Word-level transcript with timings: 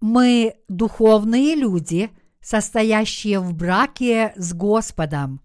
Мы 0.00 0.56
духовные 0.68 1.54
люди, 1.54 2.10
состоящие 2.40 3.38
в 3.40 3.54
браке 3.54 4.34
с 4.36 4.52
Господом. 4.52 5.40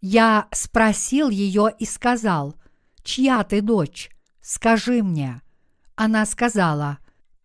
Я 0.00 0.48
спросил 0.50 1.30
ее 1.30 1.72
и 1.78 1.86
сказал, 1.86 2.56
«Чья 3.04 3.44
ты 3.44 3.60
дочь? 3.62 4.10
Скажи 4.40 5.04
мне». 5.04 5.40
Она 5.94 6.26
сказала, 6.26 6.98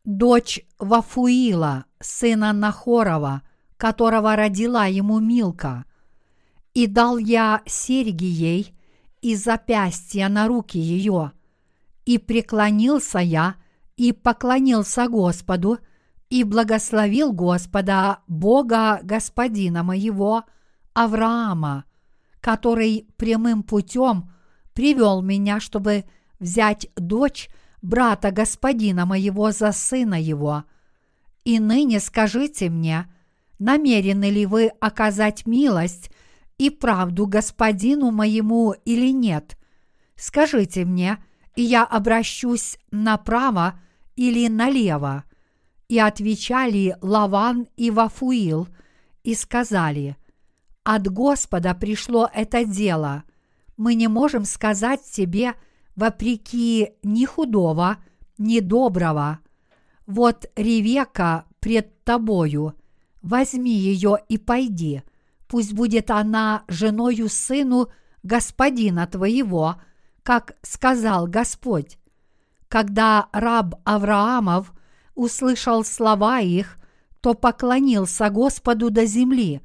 «Дочь 0.04 0.62
Вафуила, 0.80 1.86
сына 2.00 2.52
Нахорова, 2.52 3.44
которого 3.78 4.36
родила 4.36 4.88
ему 4.88 5.20
Милка. 5.20 5.86
И 6.74 6.88
дал 6.88 7.18
я 7.18 7.62
серьги 7.66 8.26
ей 8.26 8.76
и 9.22 9.36
запястья 9.36 10.30
на 10.30 10.48
руки 10.48 10.78
ее. 10.78 11.32
И 12.06 12.18
преклонился 12.18 13.20
я, 13.20 13.56
и 13.98 14.14
поклонился 14.14 15.08
Господу, 15.08 15.80
и 16.30 16.44
благословил 16.44 17.34
Господа, 17.34 18.20
Бога 18.28 19.00
Господина 19.04 19.84
моего, 19.84 20.44
Авраама, 20.94 21.86
который 22.40 23.08
прямым 23.18 23.64
путем 23.64 24.32
привел 24.74 25.22
меня, 25.22 25.60
чтобы 25.60 26.06
взять 26.40 26.88
дочь 26.96 27.50
брата 27.82 28.32
Господина 28.32 29.06
моего 29.06 29.52
за 29.52 29.72
сына 29.72 30.20
его. 30.22 30.64
И 31.44 31.60
ныне 31.60 32.00
скажите 32.00 32.70
мне, 32.70 33.08
намерены 33.58 34.30
ли 34.30 34.46
вы 34.46 34.68
оказать 34.80 35.46
милость 35.46 36.12
и 36.60 36.70
правду 36.70 37.26
господину 37.26 38.12
моему 38.12 38.76
или 38.86 39.12
нет? 39.12 39.58
Скажите 40.16 40.86
мне, 40.86 41.18
и 41.56 41.64
я 41.64 41.84
обращусь 41.84 42.78
направо 42.92 43.80
или 44.16 44.48
налево. 44.48 45.24
И 45.88 45.98
отвечали 45.98 46.96
Лаван 47.02 47.68
и 47.78 47.90
Вафуил 47.90 48.68
и 49.24 49.34
сказали, 49.34 50.18
от 50.84 51.08
Господа 51.08 51.74
пришло 51.74 52.30
это 52.34 52.66
дело. 52.66 53.24
Мы 53.78 53.96
не 53.96 54.08
можем 54.08 54.46
сказать 54.46 55.02
тебе 55.04 55.54
вопреки 55.96 56.92
ни 57.04 57.26
худого, 57.26 57.98
ни 58.38 58.60
доброго. 58.60 59.40
Вот 60.06 60.50
Ревека 60.56 61.46
пред 61.60 62.04
тобою, 62.04 62.74
возьми 63.22 63.72
ее 63.72 64.18
и 64.28 64.38
пойди, 64.38 65.04
пусть 65.50 65.74
будет 65.74 66.12
она 66.12 66.64
женою 66.68 67.28
сыну 67.28 67.90
господина 68.22 69.08
твоего, 69.08 69.82
как 70.24 70.56
сказал 70.62 71.26
Господь. 71.26 71.98
Когда 72.68 73.28
раб 73.34 73.74
Авраамов 73.84 74.72
услышал 75.16 75.84
слова 75.84 76.40
их, 76.40 76.78
то 77.20 77.34
поклонился 77.34 78.30
Господу 78.30 78.92
до 78.92 79.06
земли. 79.06 79.62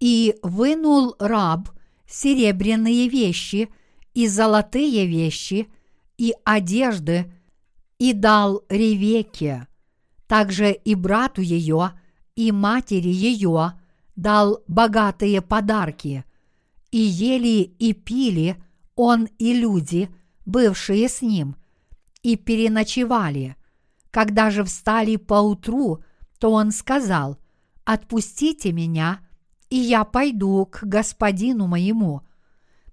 И 0.00 0.36
вынул 0.42 1.16
раб 1.18 1.70
серебряные 2.06 3.08
вещи 3.08 3.70
и 4.12 4.28
золотые 4.28 5.06
вещи 5.06 5.68
и 6.18 6.34
одежды 6.44 7.32
и 7.98 8.12
дал 8.12 8.62
Ревеке. 8.68 9.66
Также 10.26 10.72
и 10.72 10.94
брату 10.94 11.40
ее, 11.40 11.92
и 12.36 12.52
матери 12.52 13.08
ее 13.08 13.72
дал 14.16 14.62
богатые 14.68 15.40
подарки. 15.40 16.24
И 16.90 16.98
ели 16.98 17.62
и 17.78 17.92
пили 17.92 18.56
он 18.94 19.28
и 19.38 19.52
люди, 19.54 20.08
бывшие 20.46 21.08
с 21.08 21.20
ним, 21.22 21.56
и 22.22 22.36
переночевали. 22.36 23.56
Когда 24.10 24.50
же 24.50 24.62
встали 24.62 25.16
поутру, 25.16 26.04
то 26.38 26.52
он 26.52 26.70
сказал, 26.70 27.38
«Отпустите 27.84 28.72
меня, 28.72 29.20
и 29.70 29.76
я 29.76 30.04
пойду 30.04 30.66
к 30.66 30.84
господину 30.84 31.66
моему». 31.66 32.22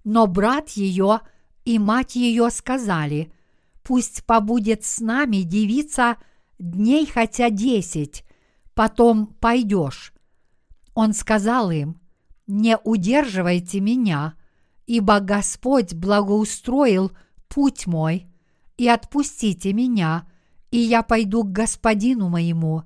Но 0.04 0.26
брат 0.26 0.70
ее 0.70 1.22
и 1.64 1.78
мать 1.78 2.16
ее 2.16 2.50
сказали, 2.50 3.32
«Пусть 3.84 4.26
побудет 4.26 4.84
с 4.84 5.00
нами 5.00 5.44
девица 5.44 6.18
дней 6.58 7.06
хотя 7.06 7.52
десять, 7.52 8.24
потом 8.74 9.28
пойдешь». 9.28 10.14
Он 10.94 11.14
сказал 11.14 11.72
им, 11.72 12.00
«Не 12.48 12.78
удерживайте 12.78 13.80
меня, 13.80 14.36
ибо 14.86 15.20
Господь 15.20 15.94
благоустроил 15.94 17.12
путь 17.48 17.88
мой, 17.88 18.28
и 18.78 18.88
отпустите 18.88 19.74
меня, 19.74 20.28
и 20.70 20.80
я 20.80 21.04
пойду 21.04 21.44
к 21.44 21.52
господину 21.52 22.30
моему». 22.30 22.84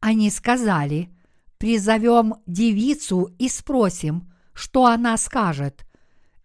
Они 0.00 0.30
сказали, 0.30 1.10
«Призовем 1.58 2.36
девицу 2.46 3.34
и 3.38 3.48
спросим, 3.48 4.30
что 4.52 4.86
она 4.86 5.16
скажет». 5.16 5.86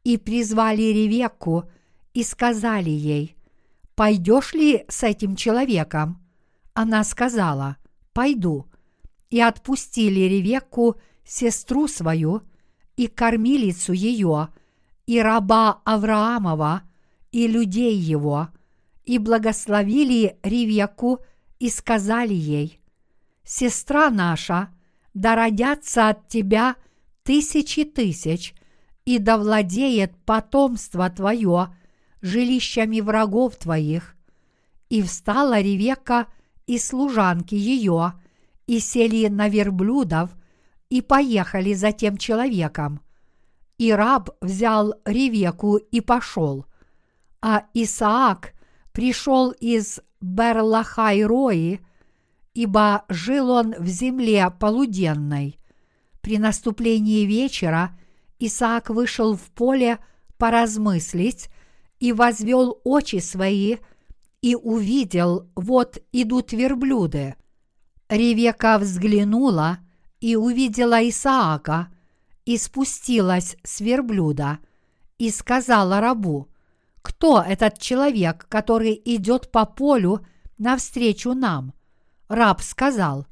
И 0.06 0.18
призвали 0.18 0.82
Ревекку 0.82 1.66
и 2.14 2.24
сказали 2.24 2.90
ей, 2.90 3.36
«Пойдешь 3.96 4.54
ли 4.54 4.86
с 4.88 5.04
этим 5.04 5.36
человеком?» 5.36 6.26
Она 6.74 7.04
сказала, 7.04 7.76
«Пойду». 8.14 8.69
И 9.30 9.40
отпустили 9.40 10.22
Ревекку, 10.22 10.96
сестру 11.24 11.88
свою, 11.88 12.42
и 12.98 13.08
кормилицу 13.08 13.94
ее, 13.94 14.50
и 15.06 15.22
раба 15.22 15.82
Авраамова, 15.86 16.84
и 17.32 17.48
людей 17.48 17.96
его, 17.96 18.50
и 19.06 19.18
благословили 19.18 20.38
Ривьяку 20.44 21.20
и 21.60 21.70
сказали 21.70 22.34
ей, 22.34 22.80
«Сестра 23.44 24.10
наша, 24.10 24.70
да 25.14 25.36
родятся 25.36 26.10
от 26.10 26.28
тебя 26.28 26.76
тысячи 27.24 27.84
тысяч, 27.84 28.54
и 29.06 29.18
да 29.18 29.38
владеет 29.38 30.16
потомство 30.26 31.10
твое 31.10 31.76
жилищами 32.22 33.02
врагов 33.02 33.56
твоих». 33.56 34.16
И 34.90 35.02
встала 35.04 35.62
Ревека 35.62 36.28
и 36.66 36.80
служанки 36.80 37.56
ее, 37.56 38.14
и 38.70 38.80
сели 38.80 39.28
на 39.28 39.50
верблюдов, 39.50 40.30
и 40.90 41.02
поехали 41.02 41.74
за 41.74 41.92
тем 41.92 42.18
человеком– 42.18 43.02
и 43.80 43.94
раб 43.94 44.30
взял 44.42 44.94
Ревеку 45.06 45.78
и 45.78 46.02
пошел. 46.02 46.66
А 47.42 47.64
Исаак 47.74 48.54
пришел 48.92 49.52
из 49.52 50.02
Берлахайрои, 50.22 51.80
ибо 52.54 53.06
жил 53.08 53.50
он 53.50 53.74
в 53.80 53.88
земле 53.88 54.52
полуденной. 54.60 55.58
При 56.20 56.38
наступлении 56.38 57.26
вечера 57.26 57.98
Исаак 58.38 58.90
вышел 58.90 59.38
в 59.38 59.50
поле 59.52 60.00
поразмыслить 60.38 61.50
и 62.00 62.12
возвел 62.12 62.82
очи 62.84 63.20
свои 63.20 63.78
и 64.42 64.56
увидел, 64.56 65.50
вот 65.56 66.00
идут 66.12 66.52
верблюды. 66.52 67.36
Ревека 68.10 68.78
взглянула 68.80 69.80
и 70.20 70.36
увидела 70.36 71.08
Исаака– 71.08 71.88
и 72.50 72.58
спустилась 72.58 73.58
с 73.64 73.80
верблюда 73.80 74.58
и 75.20 75.30
сказала 75.30 76.02
рабу, 76.02 76.48
«Кто 77.04 77.44
этот 77.44 77.78
человек, 77.78 78.48
который 78.50 79.00
идет 79.06 79.52
по 79.52 79.68
полю 79.68 80.26
навстречу 80.58 81.36
нам?» 81.36 81.74
Раб 82.28 82.62
сказал, 82.62 83.28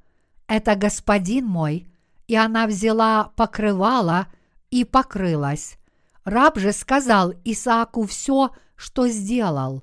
«Это 0.45 0.75
господин 0.75 1.47
мой», 1.47 1.87
и 2.27 2.35
она 2.35 2.67
взяла 2.67 3.31
покрывало 3.35 4.27
и 4.69 4.85
покрылась. 4.85 5.79
Раб 6.23 6.59
же 6.59 6.71
сказал 6.71 7.33
Исааку 7.43 8.05
все, 8.05 8.51
что 8.75 9.07
сделал, 9.07 9.81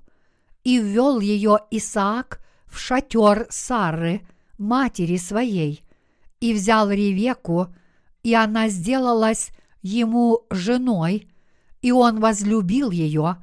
и 0.62 0.79
ввел 0.79 1.19
ее 1.19 1.58
Исаак 1.73 2.38
в 2.67 2.79
шатер 2.79 3.49
Сары, 3.50 4.25
матери 4.59 5.17
своей, 5.17 5.85
и 6.41 6.53
взял 6.53 6.91
Ревеку, 6.91 7.75
и 8.23 8.35
она 8.35 8.69
сделалась 8.69 9.51
ему 9.83 10.47
женой, 10.51 11.29
и 11.83 11.93
он 11.93 12.21
возлюбил 12.21 12.91
ее, 12.91 13.37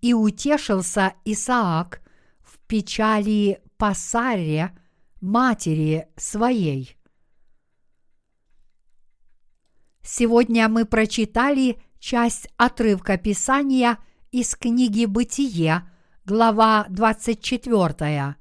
и 0.00 0.14
утешился 0.14 1.14
Исаак 1.24 2.02
в 2.40 2.58
печали 2.66 3.60
по 3.76 3.94
Саре, 3.94 4.76
матери 5.20 6.08
своей. 6.16 6.96
Сегодня 10.02 10.68
мы 10.68 10.84
прочитали 10.86 11.82
часть 11.98 12.48
отрывка 12.56 13.18
Писания 13.18 13.98
из 14.30 14.54
книги 14.54 15.04
«Бытие», 15.04 15.82
глава 16.24 16.86
24. 16.88 18.37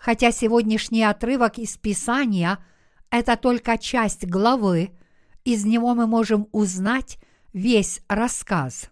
Хотя 0.00 0.32
сегодняшний 0.32 1.02
отрывок 1.02 1.58
из 1.58 1.76
Писания– 1.76 2.58
это 3.10 3.36
только 3.36 3.76
часть 3.76 4.26
главы, 4.26 4.96
Из 5.42 5.64
него 5.64 5.94
мы 5.94 6.06
можем 6.06 6.48
узнать 6.52 7.18
весь 7.54 8.02
рассказ. 8.08 8.90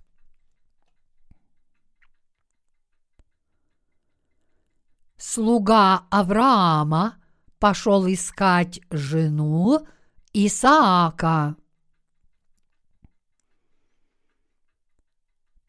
Слуга 5.19 6.06
Авраама 6.10 7.22
пошел 7.58 8.06
искать 8.06 8.81
жену 8.90 9.87
Исаака. 10.32 11.56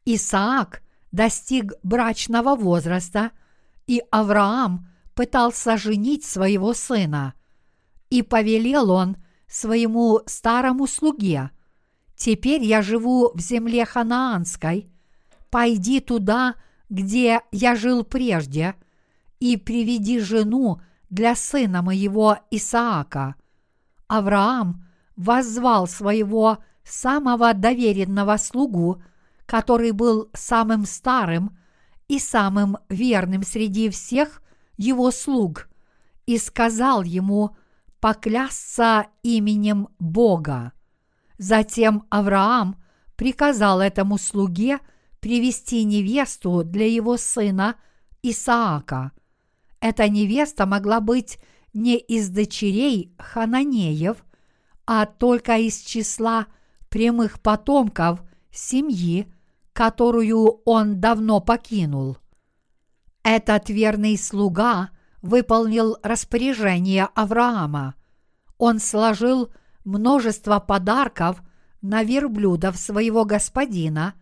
Исаак 0.05 0.81
достиг 1.11 1.73
брачного 1.83 2.55
возраста, 2.55 3.31
и 3.85 4.01
Авраам 4.11 4.89
пытался 5.19 5.75
женить 5.75 6.23
своего 6.23 6.73
сына. 6.73 7.33
И 8.09 8.21
повелел 8.21 8.89
он 8.89 9.17
своему 9.49 10.21
старому 10.25 10.87
слуге, 10.87 11.51
«Теперь 12.15 12.63
я 12.63 12.81
живу 12.81 13.31
в 13.33 13.41
земле 13.41 13.83
ханаанской, 13.83 14.89
пойди 15.49 15.99
туда, 15.99 16.55
где 16.89 17.41
я 17.51 17.75
жил 17.75 18.05
прежде, 18.05 18.75
и 19.41 19.57
приведи 19.57 20.21
жену 20.21 20.79
для 21.09 21.35
сына 21.35 21.81
моего 21.81 22.37
Исаака». 22.49 23.35
Авраам 24.07 24.87
воззвал 25.17 25.85
своего 25.87 26.59
самого 26.85 27.53
доверенного 27.53 28.37
слугу, 28.37 29.03
который 29.45 29.91
был 29.91 30.29
самым 30.33 30.85
старым 30.85 31.57
и 32.07 32.19
самым 32.19 32.77
верным 32.87 33.43
среди 33.43 33.89
всех 33.89 34.41
его 34.79 35.11
слуг, 35.11 35.69
и 36.25 36.39
сказал 36.39 37.03
ему 37.03 37.55
поклясться 37.99 39.05
именем 39.21 39.89
Бога. 39.99 40.73
Затем 41.37 42.05
Авраам 42.09 42.81
приказал 43.15 43.81
этому 43.81 44.17
слуге 44.17 44.79
привести 45.19 45.83
невесту 45.83 46.63
для 46.63 46.87
его 46.87 47.17
сына 47.17 47.75
Исаака. 48.23 49.11
Эта 49.81 50.09
невеста 50.09 50.65
могла 50.65 50.99
быть 50.99 51.37
не 51.73 51.97
из 51.97 52.29
дочерей 52.29 53.13
Хананеев, 53.19 54.25
а 54.87 55.05
только 55.05 55.57
из 55.57 55.79
числа 55.79 56.47
прямых 56.89 57.41
потомков 57.41 58.21
семьи 58.51 59.31
которую 59.79 60.61
он 60.65 60.99
давно 60.99 61.39
покинул. 61.39 62.17
Этот 63.23 63.69
верный 63.69 64.17
слуга 64.17 64.89
выполнил 65.21 65.97
распоряжение 66.03 67.09
Авраама. 67.15 67.95
Он 68.57 68.79
сложил 68.79 69.51
множество 69.83 70.59
подарков 70.59 71.41
на 71.81 72.03
верблюдов 72.03 72.77
своего 72.77 73.25
господина 73.25 74.15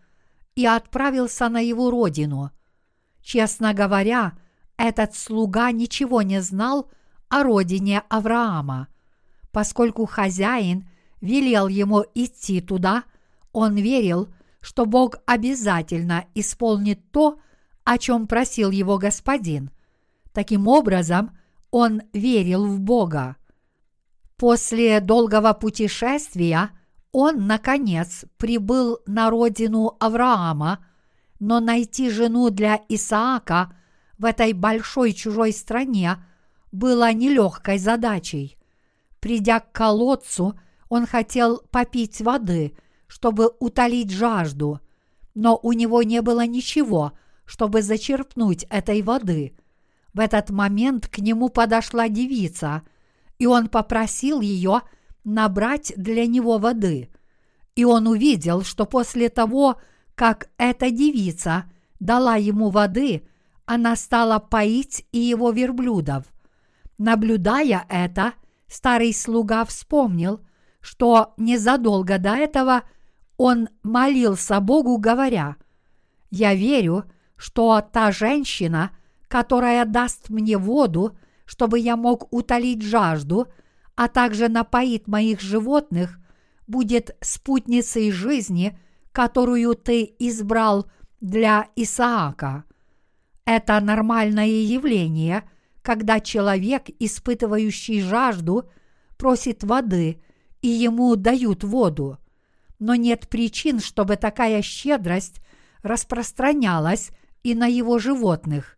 и 0.55 0.65
отправился 0.65 1.49
на 1.49 1.59
его 1.59 1.91
родину. 1.91 2.51
Честно 3.21 3.73
говоря, 3.73 4.33
этот 4.77 5.15
слуга 5.15 5.71
ничего 5.71 6.21
не 6.21 6.41
знал 6.41 6.89
о 7.29 7.43
родине 7.43 8.03
Авраама. 8.09 8.87
Поскольку 9.51 10.05
хозяин 10.05 10.87
велел 11.19 11.67
ему 11.67 12.03
идти 12.13 12.61
туда, 12.61 13.03
он 13.51 13.75
верил, 13.75 14.29
что 14.61 14.85
Бог 14.85 15.17
обязательно 15.25 16.25
исполнит 16.35 17.11
то, 17.11 17.39
о 17.87 17.97
чем 17.97 18.27
просил 18.27 18.69
его 18.71 18.97
господин. 18.97 19.71
Таким 20.33 20.67
образом, 20.67 21.37
он 21.71 22.01
верил 22.13 22.65
в 22.65 22.79
Бога. 22.79 23.37
После 24.35 24.99
долгого 24.99 25.53
путешествия 25.53 26.71
он, 27.11 27.47
наконец, 27.47 28.25
прибыл 28.37 28.99
на 29.07 29.29
родину 29.29 29.95
Авраама, 29.99 30.85
но 31.39 31.59
найти 31.59 32.09
жену 32.09 32.49
для 32.49 32.81
Исаака 32.89 33.73
в 34.17 34.25
этой 34.25 34.53
большой 34.53 35.13
чужой 35.13 35.53
стране 35.53 36.17
было 36.71 37.13
нелегкой 37.13 37.77
задачей. 37.77 38.57
Придя 39.19 39.61
к 39.61 39.71
колодцу, 39.71 40.59
он 40.89 41.05
хотел 41.05 41.61
попить 41.71 42.21
воды– 42.21 42.77
чтобы 43.07 43.51
утолить 43.59 44.11
жажду, 44.11 44.81
но 45.33 45.57
у 45.61 45.71
него 45.73 46.03
не 46.03 46.21
было 46.21 46.45
ничего, 46.45 47.13
чтобы 47.47 47.81
зачерпнуть 47.81 48.67
этой 48.69 49.01
воды. 49.01 49.57
В 50.13 50.19
этот 50.19 50.51
момент 50.51 51.07
к 51.07 51.17
нему 51.17 51.49
подошла 51.49 52.07
девица, 52.09 52.83
и 53.39 53.47
он 53.47 53.69
попросил 53.69 54.41
ее 54.41 54.81
набрать 55.23 55.91
для 55.95 56.27
него 56.27 56.59
воды. 56.59 57.09
И 57.75 57.85
он 57.85 58.07
увидел, 58.07 58.61
что 58.61 58.85
после 58.85 59.29
того, 59.29 59.81
как 60.13 60.49
эта 60.57 60.91
девица 60.91 61.65
дала 61.99 62.35
ему 62.35 62.69
воды, 62.69 63.27
она 63.65 63.95
стала 63.95 64.37
поить 64.37 65.07
и 65.11 65.17
его 65.17 65.49
верблюдов. 65.49 66.25
Наблюдая 66.99 67.85
это, 67.89 68.33
старый 68.67 69.13
слуга 69.13 69.65
вспомнил, 69.65 70.41
что 70.81 71.33
незадолго 71.37 72.19
до 72.19 72.35
этого– 72.35 72.83
он 73.37 73.69
молился 73.83 74.59
Богу, 74.59 74.97
говоря, 74.97 75.55
«Я 76.31 76.55
верю, 76.55 77.05
что 77.37 77.81
та 77.81 78.11
женщина, 78.11 78.91
которая 79.27 79.85
даст 79.85 80.29
мне 80.29 80.57
воду, 80.57 81.17
чтобы 81.45 81.79
я 81.79 81.95
мог 81.95 82.33
утолить 82.33 82.81
жажду, 82.81 83.47
а 83.95 84.07
также 84.07 84.49
напоит 84.49 85.07
моих 85.07 85.39
животных, 85.39 86.19
будет 86.67 87.15
спутницей 87.21 88.11
жизни, 88.11 88.77
которую 89.11 89.75
ты 89.75 90.15
избрал 90.19 90.91
для 91.21 91.69
Исаака. 91.75 92.65
Это 93.45 93.79
нормальное 93.79 94.47
явление, 94.47 95.49
когда 95.81 96.19
человек, 96.19 96.89
испытывающий 96.99 98.01
жажду, 98.01 98.69
просит 99.17 99.63
воды, 99.63 100.21
и 100.61 100.67
ему 100.67 101.15
дают 101.15 101.63
воду 101.63 102.19
но 102.79 102.95
нет 102.95 103.27
причин, 103.27 103.79
чтобы 103.79 104.15
такая 104.15 104.61
щедрость 104.61 105.41
распространялась 105.83 107.11
и 107.47 107.55
на 107.55 107.67
его 107.67 107.97
животных. 107.97 108.77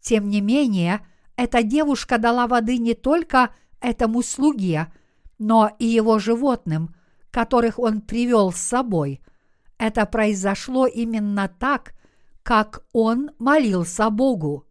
Тем 0.00 0.28
не 0.28 0.40
менее, 0.40 1.06
эта 1.36 1.62
девушка 1.62 2.18
дала 2.18 2.46
воды 2.46 2.78
не 2.78 2.94
только 2.94 3.50
этому 3.80 4.22
слуге, 4.22 4.92
но 5.38 5.70
и 5.78 5.86
его 5.86 6.18
животным, 6.18 6.94
которых 7.30 7.78
он 7.78 8.00
привел 8.00 8.52
с 8.52 8.56
собой. 8.56 9.20
Это 9.78 10.04
произошло 10.06 10.86
именно 10.86 11.48
так, 11.48 11.94
как 12.42 12.84
он 12.92 13.30
молился 13.38 14.10
Богу. 14.10 14.66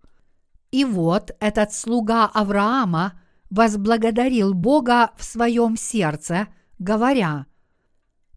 И 0.72 0.84
вот 0.84 1.32
этот 1.40 1.74
слуга 1.74 2.26
Авраама 2.26 3.20
возблагодарил 3.50 4.54
Бога 4.54 5.12
в 5.16 5.24
своем 5.24 5.78
сердце, 5.78 6.48
говоря– 6.80 7.46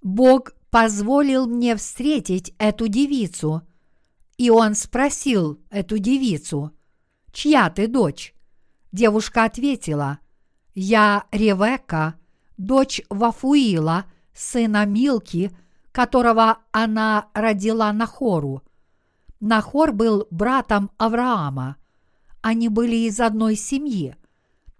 Бог 0.03 0.53
позволил 0.71 1.47
мне 1.47 1.77
встретить 1.77 2.55
эту 2.59 2.89
девицу. 2.89 3.63
И 4.41 4.49
он 4.49 4.75
спросил 4.75 5.61
эту 5.69 5.99
девицу, 5.99 6.73
«Чья 7.31 7.69
ты 7.69 7.87
дочь?» 7.89 8.35
Девушка 8.91 9.45
ответила, 9.45 10.21
«Я 10.73 11.27
Ревека, 11.31 12.15
дочь 12.57 13.03
Вафуила, 13.11 14.07
сына 14.33 14.87
Милки, 14.87 15.55
которого 15.93 16.61
она 16.73 17.29
родила 17.35 17.93
Нахору. 17.93 18.63
Нахор 19.41 19.93
был 19.93 20.27
братом 20.31 20.91
Авраама. 20.97 21.77
Они 22.41 22.71
были 22.71 22.97
из 22.97 23.21
одной 23.21 23.57
семьи. 23.57 24.17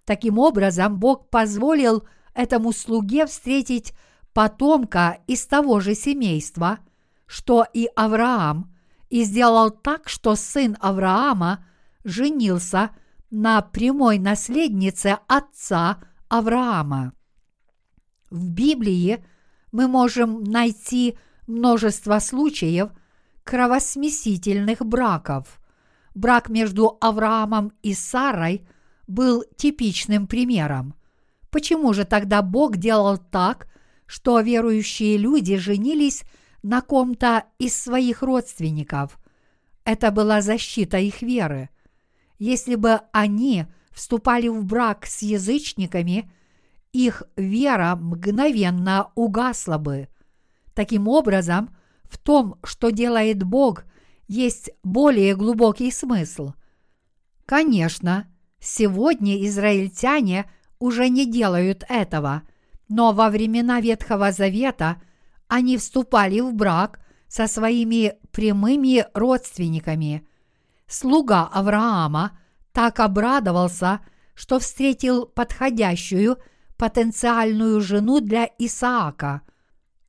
Таким 0.05 0.39
образом, 0.39 0.97
Бог 0.97 1.29
позволил 1.29 2.03
этому 2.33 2.71
слуге 2.71 3.27
встретить 3.27 3.93
потомка 4.33 5.19
из 5.27 5.45
того 5.45 5.81
же 5.81 5.93
семейства, 5.93 6.79
что 7.27 7.63
и 7.71 7.87
Авраам, 7.95 8.71
и 9.11 9.25
сделал 9.25 9.69
так, 9.69 10.07
что 10.09 10.35
сын 10.35 10.77
Авраама 10.79 11.63
женился 12.03 12.91
на 13.29 13.61
прямой 13.61 14.17
наследнице 14.17 15.19
отца 15.27 16.01
Авраама. 16.29 17.13
В 18.29 18.49
Библии 18.49 19.23
мы 19.73 19.89
можем 19.89 20.43
найти 20.45 21.17
множество 21.45 22.19
случаев 22.19 22.91
кровосмесительных 23.43 24.79
браков. 24.85 25.59
Брак 26.15 26.49
между 26.49 26.97
Авраамом 27.01 27.73
и 27.83 27.93
Сарой 27.93 28.65
был 29.07 29.43
типичным 29.57 30.25
примером. 30.25 30.95
Почему 31.49 31.91
же 31.91 32.05
тогда 32.05 32.41
Бог 32.41 32.77
делал 32.77 33.17
так, 33.17 33.67
что 34.05 34.39
верующие 34.39 35.17
люди 35.17 35.57
женились 35.57 36.23
на 36.63 36.81
ком-то 36.81 37.45
из 37.59 37.75
своих 37.75 38.21
родственников. 38.21 39.19
Это 39.83 40.11
была 40.11 40.41
защита 40.41 40.97
их 40.97 41.21
веры. 41.21 41.69
Если 42.37 42.75
бы 42.75 43.01
они 43.11 43.65
вступали 43.91 44.47
в 44.47 44.63
брак 44.65 45.05
с 45.05 45.21
язычниками 45.21 46.31
их 46.91 47.23
вера 47.35 47.95
мгновенно 47.95 49.11
угасла 49.15 49.77
бы. 49.77 50.09
Таким 50.73 51.07
образом, 51.07 51.75
в 52.03 52.17
том, 52.17 52.55
что 52.63 52.89
делает 52.89 53.43
Бог, 53.43 53.85
есть 54.27 54.71
более 54.83 55.35
глубокий 55.35 55.91
смысл. 55.91 56.53
Конечно, 57.45 58.27
сегодня 58.59 59.45
израильтяне 59.45 60.49
уже 60.79 61.09
не 61.09 61.25
делают 61.25 61.83
этого, 61.89 62.43
но 62.87 63.13
во 63.13 63.29
времена 63.29 63.79
Ветхого 63.81 64.31
Завета 64.31 65.01
они 65.51 65.75
вступали 65.75 66.39
в 66.39 66.53
брак 66.53 67.01
со 67.27 67.45
своими 67.45 68.13
прямыми 68.31 69.05
родственниками. 69.13 70.25
Слуга 70.87 71.45
Авраама 71.51 72.39
так 72.71 73.01
обрадовался, 73.01 73.99
что 74.33 74.59
встретил 74.59 75.25
подходящую 75.25 76.37
потенциальную 76.77 77.81
жену 77.81 78.21
для 78.21 78.49
Исаака, 78.59 79.41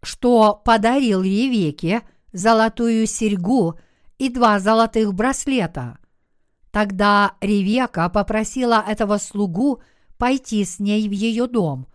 что 0.01 0.63
подарил 0.65 1.23
Ревеке 1.23 2.03
золотую 2.33 3.09
серьгу 3.09 3.81
и 4.19 4.29
два 4.29 4.61
золотых 4.61 5.13
браслета. 5.13 5.99
Тогда 6.71 7.33
Ревека 7.41 8.09
попросила 8.11 8.85
этого 8.87 9.19
слугу 9.19 9.83
пойти 10.19 10.65
с 10.65 10.79
ней 10.79 11.09
в 11.09 11.13
ее 11.13 11.49
дом, 11.49 11.89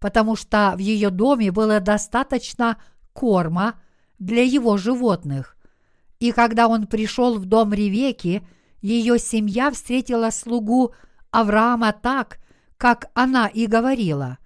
потому 0.00 0.36
что 0.36 0.74
в 0.76 0.78
ее 0.78 1.10
доме 1.10 1.50
было 1.50 1.80
достаточно 1.80 2.78
корма 3.12 3.74
для 4.18 4.42
его 4.42 4.76
животных. 4.76 5.56
И 6.20 6.32
когда 6.32 6.68
он 6.68 6.86
пришел 6.86 7.38
в 7.38 7.44
дом 7.44 7.72
Ревеки, 7.72 8.42
ее 8.80 9.18
семья 9.18 9.70
встретила 9.70 10.30
слугу 10.30 10.94
Авраама 11.30 11.92
так, 11.92 12.38
как 12.76 13.10
она 13.14 13.48
и 13.48 13.66
говорила. 13.66 14.38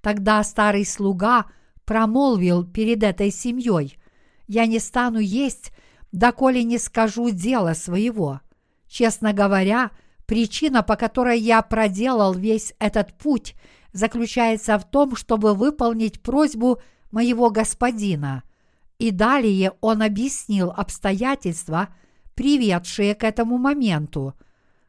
Тогда 0.00 0.42
старый 0.42 0.84
слуга 0.84 1.46
промолвил 1.84 2.64
перед 2.64 3.02
этой 3.02 3.30
семьей, 3.30 3.98
«Я 4.48 4.66
не 4.66 4.78
стану 4.78 5.18
есть, 5.18 5.72
доколе 6.10 6.64
не 6.64 6.78
скажу 6.78 7.30
дело 7.30 7.74
своего». 7.74 8.40
Честно 8.88 9.32
говоря, 9.32 9.90
причина, 10.26 10.82
по 10.82 10.96
которой 10.96 11.38
я 11.38 11.62
проделал 11.62 12.34
весь 12.34 12.74
этот 12.78 13.16
путь, 13.16 13.54
заключается 13.92 14.78
в 14.78 14.88
том, 14.88 15.16
чтобы 15.16 15.54
выполнить 15.54 16.22
просьбу 16.22 16.80
моего 17.10 17.50
господина. 17.50 18.42
И 18.98 19.10
далее 19.10 19.72
он 19.80 20.02
объяснил 20.02 20.70
обстоятельства, 20.70 21.88
приведшие 22.34 23.14
к 23.14 23.24
этому 23.24 23.58
моменту. 23.58 24.34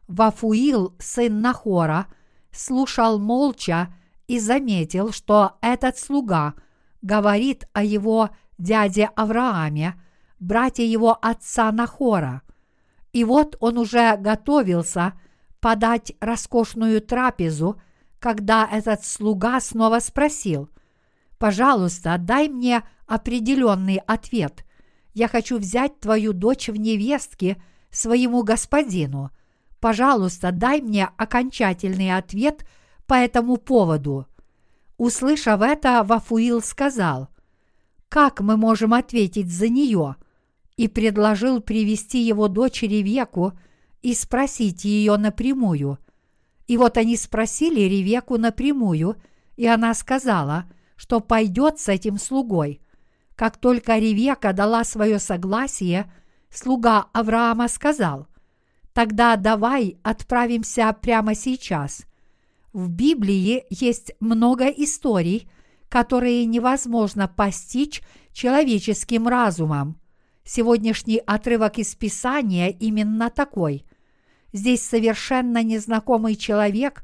Вафуил, 0.08 0.96
сын 1.00 1.42
Нахора, 1.42 2.08
слушал 2.52 3.20
молча 3.20 3.94
и 4.28 4.40
заметил, 4.40 5.12
что 5.12 5.58
этот 5.62 5.98
слуга 5.98 6.54
говорит 7.02 7.68
о 7.74 7.84
его 7.84 8.30
дяде 8.58 9.10
Аврааме, 9.16 10.00
брате 10.40 10.86
его 10.86 11.18
отца 11.22 11.72
Нахора. 11.72 12.42
И 13.12 13.24
вот 13.24 13.58
он 13.60 13.78
уже 13.78 14.16
готовился 14.18 15.14
подать 15.60 16.14
роскошную 16.20 17.02
трапезу, 17.02 17.82
когда 18.24 18.66
этот 18.72 19.04
слуга 19.04 19.60
снова 19.60 20.00
спросил, 20.00 20.70
«Пожалуйста, 21.38 22.16
дай 22.18 22.48
мне 22.48 22.84
определенный 23.06 23.98
ответ. 23.98 24.64
Я 25.14 25.28
хочу 25.28 25.58
взять 25.58 26.00
твою 26.00 26.32
дочь 26.32 26.70
в 26.70 26.78
невестки 26.78 27.62
своему 27.92 28.44
господину. 28.44 29.30
Пожалуйста, 29.82 30.54
дай 30.54 30.80
мне 30.80 31.10
окончательный 31.18 32.16
ответ 32.16 32.66
по 33.08 33.16
этому 33.16 33.58
поводу». 33.58 34.26
Услышав 34.98 35.60
это, 35.62 36.02
Вафуил 36.06 36.62
сказал, 36.62 37.28
«Как 38.08 38.40
мы 38.40 38.56
можем 38.56 38.94
ответить 38.94 39.52
за 39.52 39.68
нее?» 39.68 40.16
и 40.78 40.88
предложил 40.88 41.60
привести 41.60 42.22
его 42.22 42.48
дочери 42.48 42.96
Ревеку 42.96 43.52
и 44.02 44.14
спросить 44.14 44.86
ее 44.86 45.18
напрямую. 45.18 46.00
И 46.68 46.78
вот 46.78 46.98
они 46.98 47.18
спросили 47.18 47.82
Ревеку 47.82 48.38
напрямую, 48.38 49.18
и 49.56 49.68
она 49.68 49.94
сказала, 49.94 50.66
что 50.96 51.20
пойдет 51.20 51.80
с 51.80 51.90
этим 51.90 52.18
слугой. 52.18 52.82
Как 53.36 53.58
только 53.58 53.98
Ревека 53.98 54.54
дала 54.54 54.84
свое 54.84 55.20
согласие, 55.20 56.12
слуга 56.50 57.08
Авраама 57.14 57.68
сказал, 57.68 58.28
«Тогда 58.94 59.36
давай 59.36 59.98
отправимся 60.04 60.96
прямо 61.02 61.36
сейчас». 61.36 62.06
В 62.74 62.90
Библии 62.90 63.66
есть 63.70 64.14
много 64.20 64.66
историй, 64.66 65.48
которые 65.90 66.46
невозможно 66.46 67.28
постичь 67.28 68.02
человеческим 68.32 69.28
разумом. 69.28 70.00
Сегодняшний 70.44 71.18
отрывок 71.18 71.78
из 71.78 71.96
Писания 71.96 72.70
именно 72.70 73.30
такой. 73.30 73.86
Здесь 74.54 74.88
совершенно 74.88 75.64
незнакомый 75.64 76.36
человек 76.36 77.04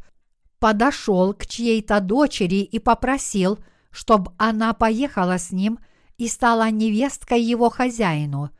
подошел 0.59 1.33
к 1.33 1.47
чьей-то 1.47 1.99
дочери 1.99 2.61
и 2.61 2.79
попросил, 2.79 3.59
чтобы 3.91 4.31
она 4.37 4.73
поехала 4.73 5.37
с 5.37 5.51
ним 5.51 5.79
и 6.17 6.27
стала 6.27 6.69
невесткой 6.69 7.41
его 7.41 7.69
хозяину. 7.69 8.51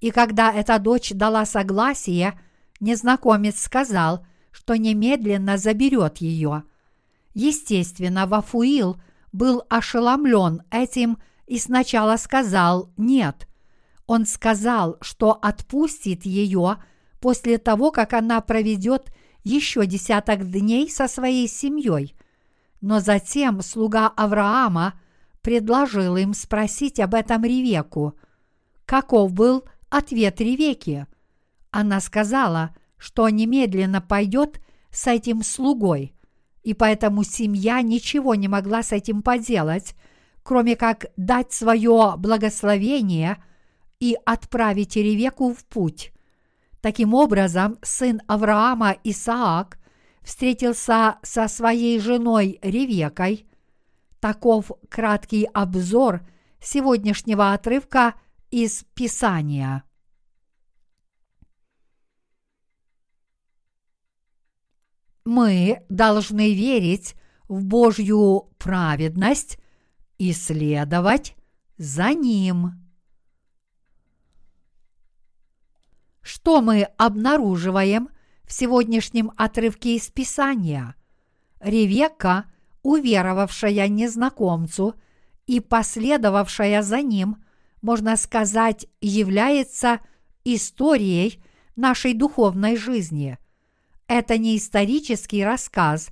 И 0.00 0.10
когда 0.10 0.52
эта 0.52 0.78
дочь 0.78 1.12
дала 1.12 1.46
согласие, 1.46 2.38
незнакомец 2.80 3.60
сказал, 3.60 4.26
что 4.50 4.76
немедленно 4.76 5.56
заберет 5.56 6.18
ее. 6.18 6.64
Естественно, 7.34 8.26
Вафуил 8.26 9.00
был 9.30 9.62
ошеломлен 9.70 10.62
этим 10.70 11.18
и 11.46 11.58
сначала 11.58 12.16
сказал 12.16 12.90
«нет», 12.96 13.46
он 14.06 14.26
сказал, 14.26 14.98
что 15.00 15.32
отпустит 15.32 16.26
ее 16.26 16.76
после 17.22 17.56
того, 17.56 17.90
как 17.90 18.12
она 18.12 18.42
проведет 18.42 19.10
еще 19.44 19.86
десяток 19.86 20.50
дней 20.50 20.90
со 20.90 21.08
своей 21.08 21.48
семьей. 21.48 22.14
Но 22.82 23.00
затем 23.00 23.62
слуга 23.62 24.08
Авраама 24.08 25.00
предложил 25.40 26.16
им 26.16 26.34
спросить 26.34 27.00
об 27.00 27.14
этом 27.14 27.44
Ревеку. 27.44 28.14
Каков 28.84 29.32
был 29.32 29.64
ответ 29.88 30.40
Ревеки? 30.40 31.06
Она 31.70 32.00
сказала, 32.00 32.76
что 32.98 33.28
немедленно 33.30 34.02
пойдет 34.02 34.60
с 34.90 35.06
этим 35.06 35.42
слугой, 35.42 36.14
и 36.62 36.74
поэтому 36.74 37.24
семья 37.24 37.80
ничего 37.80 38.34
не 38.34 38.48
могла 38.48 38.82
с 38.82 38.92
этим 38.92 39.22
поделать, 39.22 39.94
кроме 40.42 40.76
как 40.76 41.06
дать 41.16 41.54
свое 41.54 42.16
благословение– 42.18 43.42
и 44.02 44.16
отправить 44.24 44.96
Ревеку 44.96 45.54
в 45.54 45.64
путь. 45.64 46.12
Таким 46.82 47.14
образом, 47.14 47.78
сын 47.80 48.20
Авраама 48.26 48.96
Исаак 49.04 49.78
встретился 50.22 51.16
со 51.22 51.46
своей 51.46 52.00
женой 52.00 52.58
Ревекой. 52.60 53.46
Таков 54.18 54.72
краткий 54.90 55.44
обзор 55.44 56.26
сегодняшнего 56.60 57.52
отрывка 57.52 58.14
из 58.50 58.84
Писания. 58.94 59.84
Мы 65.24 65.84
должны 65.88 66.52
верить 66.52 67.14
в 67.46 67.62
Божью 67.62 68.50
праведность 68.58 69.60
и 70.18 70.32
следовать 70.32 71.36
за 71.78 72.12
Ним. 72.12 72.81
Что 76.22 76.62
мы 76.62 76.84
обнаруживаем 76.96 78.08
в 78.44 78.52
сегодняшнем 78.52 79.32
отрывке 79.36 79.96
из 79.96 80.08
Писания? 80.08 80.94
Ревекка, 81.60 82.46
уверовавшая 82.82 83.88
незнакомцу 83.88 84.94
и 85.46 85.60
последовавшая 85.60 86.82
за 86.82 87.02
ним, 87.02 87.44
можно 87.82 88.16
сказать, 88.16 88.86
является 89.00 90.00
историей 90.44 91.42
нашей 91.74 92.14
духовной 92.14 92.76
жизни. 92.76 93.38
Это 94.06 94.38
не 94.38 94.56
исторический 94.56 95.44
рассказ, 95.44 96.10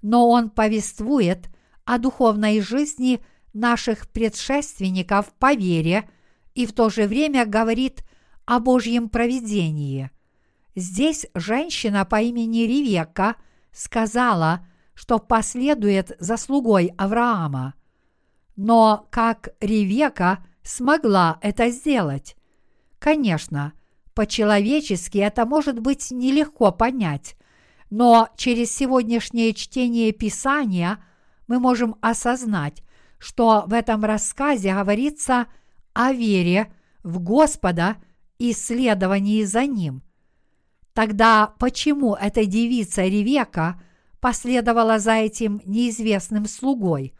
но 0.00 0.28
он 0.28 0.50
повествует 0.50 1.48
о 1.84 1.98
духовной 1.98 2.60
жизни 2.60 3.24
наших 3.52 4.08
предшественников 4.08 5.32
по 5.34 5.54
вере 5.54 6.08
и 6.54 6.66
в 6.66 6.72
то 6.72 6.90
же 6.90 7.06
время 7.06 7.46
говорит 7.46 8.04
о 8.44 8.60
Божьем 8.60 9.08
провидении. 9.08 10.10
Здесь 10.74 11.26
женщина 11.34 12.04
по 12.04 12.20
имени 12.20 12.60
Ревекка 12.60 13.36
сказала, 13.72 14.66
что 14.94 15.18
последует 15.18 16.16
за 16.18 16.36
слугой 16.36 16.92
Авраама. 16.96 17.74
Но 18.56 19.06
как 19.10 19.50
Ревека 19.60 20.44
смогла 20.62 21.38
это 21.40 21.70
сделать? 21.70 22.36
Конечно, 22.98 23.72
по-человечески 24.14 25.18
это 25.18 25.46
может 25.46 25.80
быть 25.80 26.10
нелегко 26.10 26.70
понять, 26.70 27.36
но 27.90 28.28
через 28.36 28.74
сегодняшнее 28.74 29.54
чтение 29.54 30.12
Писания 30.12 31.02
мы 31.48 31.58
можем 31.58 31.96
осознать, 32.00 32.82
что 33.18 33.64
в 33.66 33.72
этом 33.72 34.04
рассказе 34.04 34.74
говорится 34.74 35.46
о 35.92 36.12
вере 36.12 36.72
в 37.02 37.18
Господа 37.20 37.96
и 38.42 39.44
за 39.44 39.66
Ним. 39.66 40.02
Тогда 40.94 41.54
почему 41.58 42.14
эта 42.14 42.44
девица 42.44 43.02
Ревека 43.02 43.80
последовала 44.20 44.98
за 44.98 45.12
этим 45.12 45.60
неизвестным 45.64 46.46
слугой? 46.46 47.14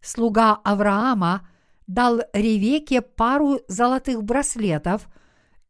Слуга 0.00 0.54
Авраама 0.64 1.46
дал 1.86 2.22
Ревеке 2.32 3.02
пару 3.02 3.60
золотых 3.68 4.24
браслетов 4.24 5.08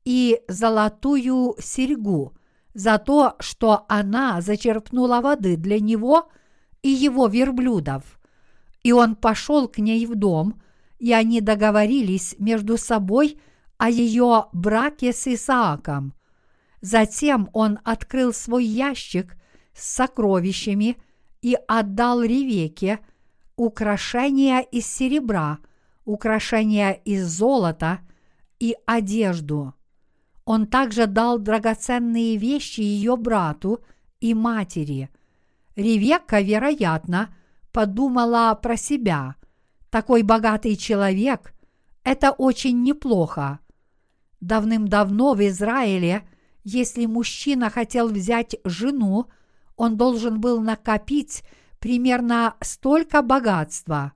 и 0.05 0.41
золотую 0.47 1.57
серьгу 1.59 2.35
за 2.73 2.99
то, 2.99 3.35
что 3.41 3.85
она 3.89 4.41
зачерпнула 4.41 5.21
воды 5.21 5.57
для 5.57 5.81
него 5.81 6.29
и 6.83 6.89
его 6.89 7.27
верблюдов. 7.27 8.21
И 8.85 8.93
он 8.93 9.17
пошел 9.17 9.67
к 9.67 9.79
ней 9.79 10.07
в 10.07 10.15
дом, 10.15 10.63
и 11.01 11.13
они 11.13 11.41
договорились 11.41 12.37
между 12.39 12.79
собой 12.79 13.39
о 13.83 13.91
ее 13.91 14.45
браке 14.53 15.13
с 15.13 15.27
Исааком. 15.27 16.15
Затем 16.83 17.51
он 17.53 17.81
открыл 17.83 18.33
свой 18.33 18.65
ящик 18.65 19.37
с 19.75 19.95
сокровищами 19.95 20.99
и 21.41 21.59
отдал 21.67 22.23
Ревеке 22.23 23.01
украшения 23.57 24.61
из 24.61 24.87
серебра, 24.87 25.59
украшения 26.05 26.93
из 26.93 27.27
золота 27.27 27.99
и 28.61 28.77
одежду. 28.87 29.75
Он 30.45 30.69
также 30.69 31.09
дал 31.09 31.41
драгоценные 31.41 32.37
вещи 32.37 32.83
ее 32.83 33.17
брату 33.17 33.81
и 34.21 34.33
матери. 34.33 35.11
Ревекка, 35.75 36.41
вероятно, 36.41 37.35
подумала 37.73 38.55
про 38.55 38.77
себя. 38.77 39.35
Такой 39.91 40.23
богатый 40.23 40.77
человек– 40.77 41.53
это 42.05 42.31
очень 42.31 42.85
неплохо. 42.85 43.59
Давным-давно 44.43 45.35
в 45.35 45.47
Израиле, 45.47 46.29
если 46.65 47.07
мужчина 47.07 47.71
хотел 47.71 48.09
взять 48.09 48.57
жену, 48.65 49.29
он 49.77 49.97
должен 49.97 50.41
был 50.41 50.61
накопить 50.61 51.45
примерно 51.79 52.57
столько 52.61 53.23
богатства. 53.23 54.13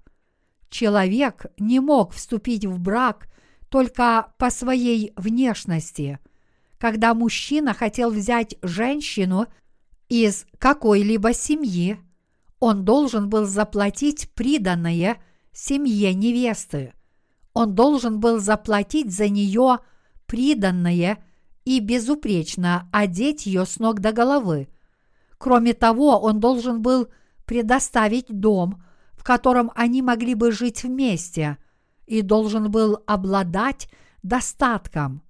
Человек 0.69 1.47
не 1.59 1.79
мог 1.79 2.13
вступить 2.13 2.65
в 2.65 2.81
брак 2.81 3.29
только 3.69 4.33
по 4.37 4.51
своей 4.51 5.13
внешности. 5.17 6.19
Когда 6.79 7.15
мужчина 7.15 7.73
хотел 7.73 8.11
взять 8.11 8.57
женщину 8.63 9.47
из 10.09 10.47
какой-либо 10.59 11.35
семьи, 11.35 12.01
он 12.59 12.85
должен 12.85 13.29
был 13.29 13.45
заплатить 13.45 14.29
приданное 14.35 15.23
семье 15.53 16.15
невесты. 16.15 16.95
Он 17.55 17.77
должен 17.77 18.19
был 18.19 18.41
заплатить 18.41 19.15
за 19.15 19.29
нее 19.29 19.79
приданное 20.27 21.23
и 21.65 21.81
безупречно 21.81 22.89
одеть 22.93 23.47
ее 23.47 23.67
с 23.67 23.79
ног 23.79 24.01
до 24.01 24.13
головы. 24.13 24.69
Кроме 25.39 25.75
того, 25.75 26.19
он 26.19 26.41
должен 26.41 26.81
был 26.81 27.09
предоставить 27.45 28.27
дом, 28.29 28.83
в 29.15 29.25
котором 29.25 29.71
они 29.75 30.03
могли 30.03 30.35
бы 30.35 30.53
жить 30.53 30.85
вместе, 30.85 31.59
и 32.07 32.23
должен 32.23 32.71
был 32.71 33.03
обладать 33.07 33.89
достатком. 34.23 35.23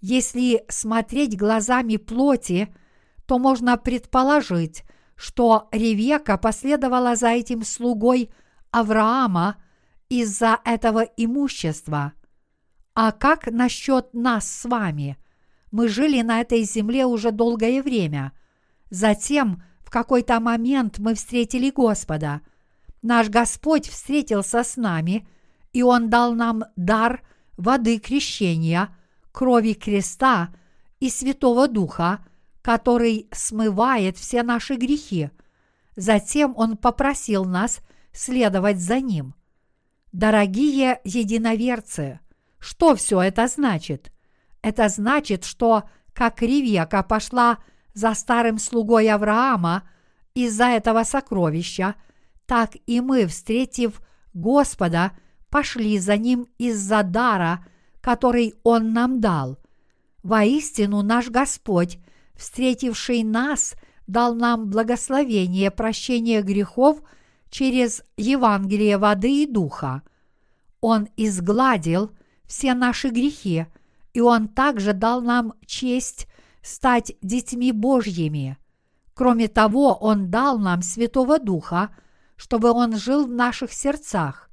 Если 0.00 0.64
смотреть 0.68 1.38
глазами 1.38 1.96
плоти, 1.96 2.74
то 3.26 3.38
можно 3.38 3.78
предположить, 3.78 4.82
что 5.14 5.68
Ревека 5.70 6.36
последовала 6.36 7.14
за 7.16 7.28
этим 7.28 7.62
слугой 7.62 8.30
Авраама 8.70 9.56
из-за 10.08 10.58
этого 10.64 11.00
имущества. 11.16 12.12
А 12.94 13.12
как 13.12 13.46
насчет 13.46 14.12
нас 14.12 14.50
с 14.50 14.64
вами? 14.64 15.16
Мы 15.70 15.88
жили 15.88 16.22
на 16.22 16.40
этой 16.40 16.62
земле 16.64 17.06
уже 17.06 17.30
долгое 17.30 17.82
время. 17.82 18.32
Затем 18.90 19.62
в 19.80 19.90
какой-то 19.90 20.38
момент 20.40 20.98
мы 20.98 21.14
встретили 21.14 21.70
Господа. 21.70 22.42
Наш 23.00 23.28
Господь 23.28 23.88
встретился 23.88 24.62
с 24.62 24.76
нами– 24.76 25.26
и 25.72 25.82
Он 25.82 26.10
дал 26.10 26.34
нам 26.34 26.64
дар 26.76 27.22
воды 27.56 27.98
крещения, 27.98 28.94
крови 29.32 29.72
креста 29.72 30.54
и 31.00 31.08
Святого 31.08 31.68
Духа, 31.68 32.24
который 32.60 33.28
смывает 33.32 34.16
все 34.16 34.42
наши 34.42 34.76
грехи. 34.76 35.30
Затем 35.96 36.54
Он 36.56 36.76
попросил 36.76 37.44
нас 37.44 37.80
следовать 38.12 38.78
за 38.78 39.00
Ним. 39.00 39.34
Дорогие 40.12 41.00
единоверцы, 41.04 42.20
что 42.62 42.94
все 42.94 43.20
это 43.20 43.48
значит? 43.48 44.12
Это 44.62 44.88
значит, 44.88 45.44
что 45.44 45.82
как 46.14 46.40
Ревека 46.42 47.02
пошла 47.02 47.58
за 47.92 48.14
старым 48.14 48.58
слугой 48.58 49.08
Авраама 49.08 49.82
из-за 50.32 50.66
этого 50.66 51.02
сокровища, 51.02 51.96
так 52.46 52.76
и 52.86 53.00
мы, 53.00 53.26
встретив 53.26 54.00
Господа, 54.32 55.10
пошли 55.50 55.98
за 55.98 56.16
ним 56.16 56.46
из-за 56.56 57.02
дара, 57.02 57.66
который 58.00 58.54
он 58.62 58.92
нам 58.92 59.20
дал. 59.20 59.58
Воистину 60.22 61.02
наш 61.02 61.30
Господь, 61.30 61.98
встретивший 62.36 63.24
нас, 63.24 63.74
дал 64.06 64.36
нам 64.36 64.70
благословение 64.70 65.72
прощения 65.72 66.42
грехов 66.42 67.02
через 67.50 68.04
Евангелие 68.16 68.98
воды 68.98 69.42
и 69.42 69.46
духа. 69.46 70.02
Он 70.80 71.08
изгладил 71.16 72.12
все 72.52 72.74
наши 72.74 73.08
грехи, 73.08 73.64
и 74.12 74.20
Он 74.20 74.46
также 74.46 74.92
дал 74.92 75.22
нам 75.22 75.54
честь 75.64 76.28
стать 76.60 77.14
детьми 77.22 77.72
Божьими. 77.72 78.58
Кроме 79.14 79.48
того, 79.48 79.94
Он 79.94 80.30
дал 80.30 80.58
нам 80.58 80.82
Святого 80.82 81.38
Духа, 81.38 81.88
чтобы 82.36 82.70
Он 82.70 82.94
жил 82.94 83.26
в 83.26 83.30
наших 83.30 83.72
сердцах. 83.72 84.50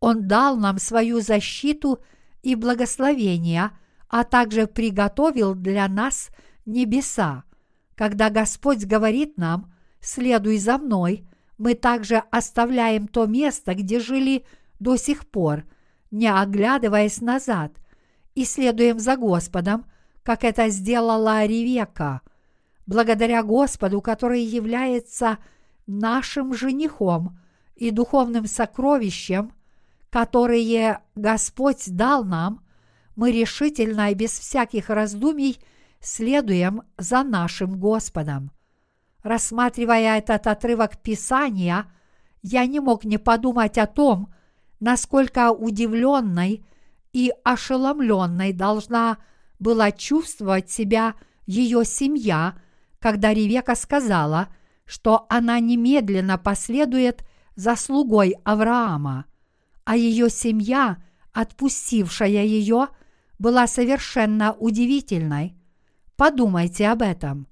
Он 0.00 0.28
дал 0.28 0.58
нам 0.58 0.78
свою 0.78 1.22
защиту 1.22 2.00
и 2.42 2.54
благословение, 2.56 3.70
а 4.10 4.24
также 4.24 4.66
приготовил 4.66 5.54
для 5.54 5.88
нас 5.88 6.28
небеса. 6.66 7.44
Когда 7.94 8.28
Господь 8.28 8.84
говорит 8.84 9.38
нам 9.38 9.72
«следуй 10.02 10.58
за 10.58 10.76
мной», 10.76 11.26
мы 11.56 11.72
также 11.72 12.16
оставляем 12.30 13.08
то 13.08 13.24
место, 13.24 13.74
где 13.74 13.98
жили 13.98 14.44
до 14.78 14.96
сих 14.96 15.26
пор, 15.26 15.64
не 16.10 16.32
оглядываясь 16.32 17.20
назад, 17.20 17.72
и 18.34 18.44
следуем 18.44 18.98
за 18.98 19.16
Господом, 19.16 19.86
как 20.22 20.44
это 20.44 20.68
сделала 20.68 21.44
Ревека. 21.44 22.22
Благодаря 22.86 23.42
Господу, 23.42 24.00
который 24.00 24.42
является 24.42 25.38
нашим 25.86 26.54
женихом 26.54 27.38
и 27.74 27.90
духовным 27.90 28.46
сокровищем, 28.46 29.52
которые 30.10 31.00
Господь 31.14 31.84
дал 31.86 32.24
нам, 32.24 32.64
мы 33.16 33.32
решительно 33.32 34.10
и 34.10 34.14
без 34.14 34.38
всяких 34.38 34.90
раздумий 34.90 35.58
следуем 36.00 36.82
за 36.96 37.22
нашим 37.22 37.78
Господом. 37.78 38.50
Рассматривая 39.22 40.18
этот 40.18 40.46
отрывок 40.46 40.98
Писания, 40.98 41.86
я 42.42 42.66
не 42.66 42.80
мог 42.80 43.04
не 43.04 43.18
подумать 43.18 43.76
о 43.78 43.86
том, 43.86 44.32
насколько 44.80 45.52
удивленной 45.52 46.64
и 47.12 47.32
ошеломленной 47.44 48.52
должна 48.52 49.18
была 49.58 49.92
чувствовать 49.92 50.70
себя 50.70 51.14
ее 51.46 51.84
семья, 51.84 52.56
когда 52.98 53.32
Ревека 53.32 53.74
сказала, 53.76 54.48
что 54.84 55.26
она 55.28 55.60
немедленно 55.60 56.38
последует 56.38 57.24
за 57.56 57.76
слугой 57.76 58.34
Авраама 58.44 59.26
а 59.90 59.96
ее 59.96 60.30
семья, 60.30 60.98
отпустившая 61.32 62.44
ее, 62.44 62.90
была 63.40 63.66
совершенно 63.66 64.52
удивительной. 64.52 65.56
Подумайте 66.14 66.88
об 66.88 67.02
этом. 67.02 67.48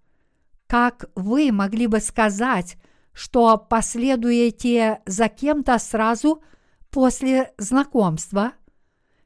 Как 0.68 1.06
вы 1.16 1.50
могли 1.50 1.88
бы 1.88 1.98
сказать, 1.98 2.76
что 3.12 3.56
последуете 3.56 5.00
за 5.04 5.28
кем-то 5.28 5.80
сразу 5.80 6.42
после 6.90 7.52
знакомства? 7.58 8.52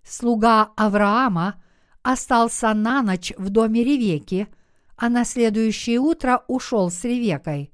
Слуга 0.05 0.73
Авраама 0.77 1.63
остался 2.03 2.75
на 2.75 3.03
ночь 3.03 3.33
в 3.37 3.51
доме 3.51 3.85
Ревеки, 3.85 4.49
а 4.97 5.09
на 5.09 5.25
следующее 5.25 5.99
утро 5.99 6.45
ушел 6.49 6.91
с 6.91 7.05
Ревекой. 7.05 7.73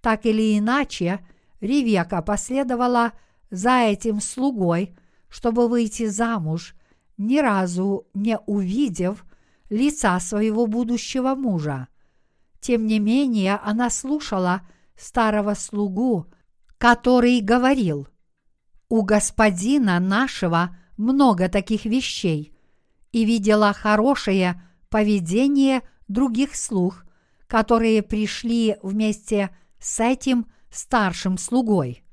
Так 0.00 0.26
или 0.26 0.58
иначе, 0.58 1.24
Ревека 1.60 2.22
последовала 2.22 3.12
за 3.50 3.82
этим 3.82 4.20
слугой, 4.20 4.96
чтобы 5.28 5.68
выйти 5.68 6.06
замуж, 6.06 6.74
ни 7.16 7.38
разу 7.38 8.06
не 8.14 8.38
увидев 8.46 9.24
лица 9.70 10.18
своего 10.20 10.66
будущего 10.66 11.34
мужа. 11.34 11.88
Тем 12.60 12.86
не 12.86 12.98
менее, 12.98 13.60
она 13.62 13.90
слушала 13.90 14.62
старого 14.96 15.54
слугу, 15.54 16.26
который 16.78 17.40
говорил, 17.40 18.08
«У 18.92 19.00
господина 19.00 19.98
нашего 20.00 20.76
много 20.98 21.48
таких 21.48 21.86
вещей, 21.86 22.54
и 23.10 23.24
видела 23.24 23.72
хорошее 23.72 24.62
поведение 24.90 25.80
других 26.08 26.54
слуг, 26.54 27.06
которые 27.46 28.02
пришли 28.02 28.76
вместе 28.82 29.48
с 29.78 29.98
этим 29.98 30.44
старшим 30.70 31.38
слугой. 31.38 32.04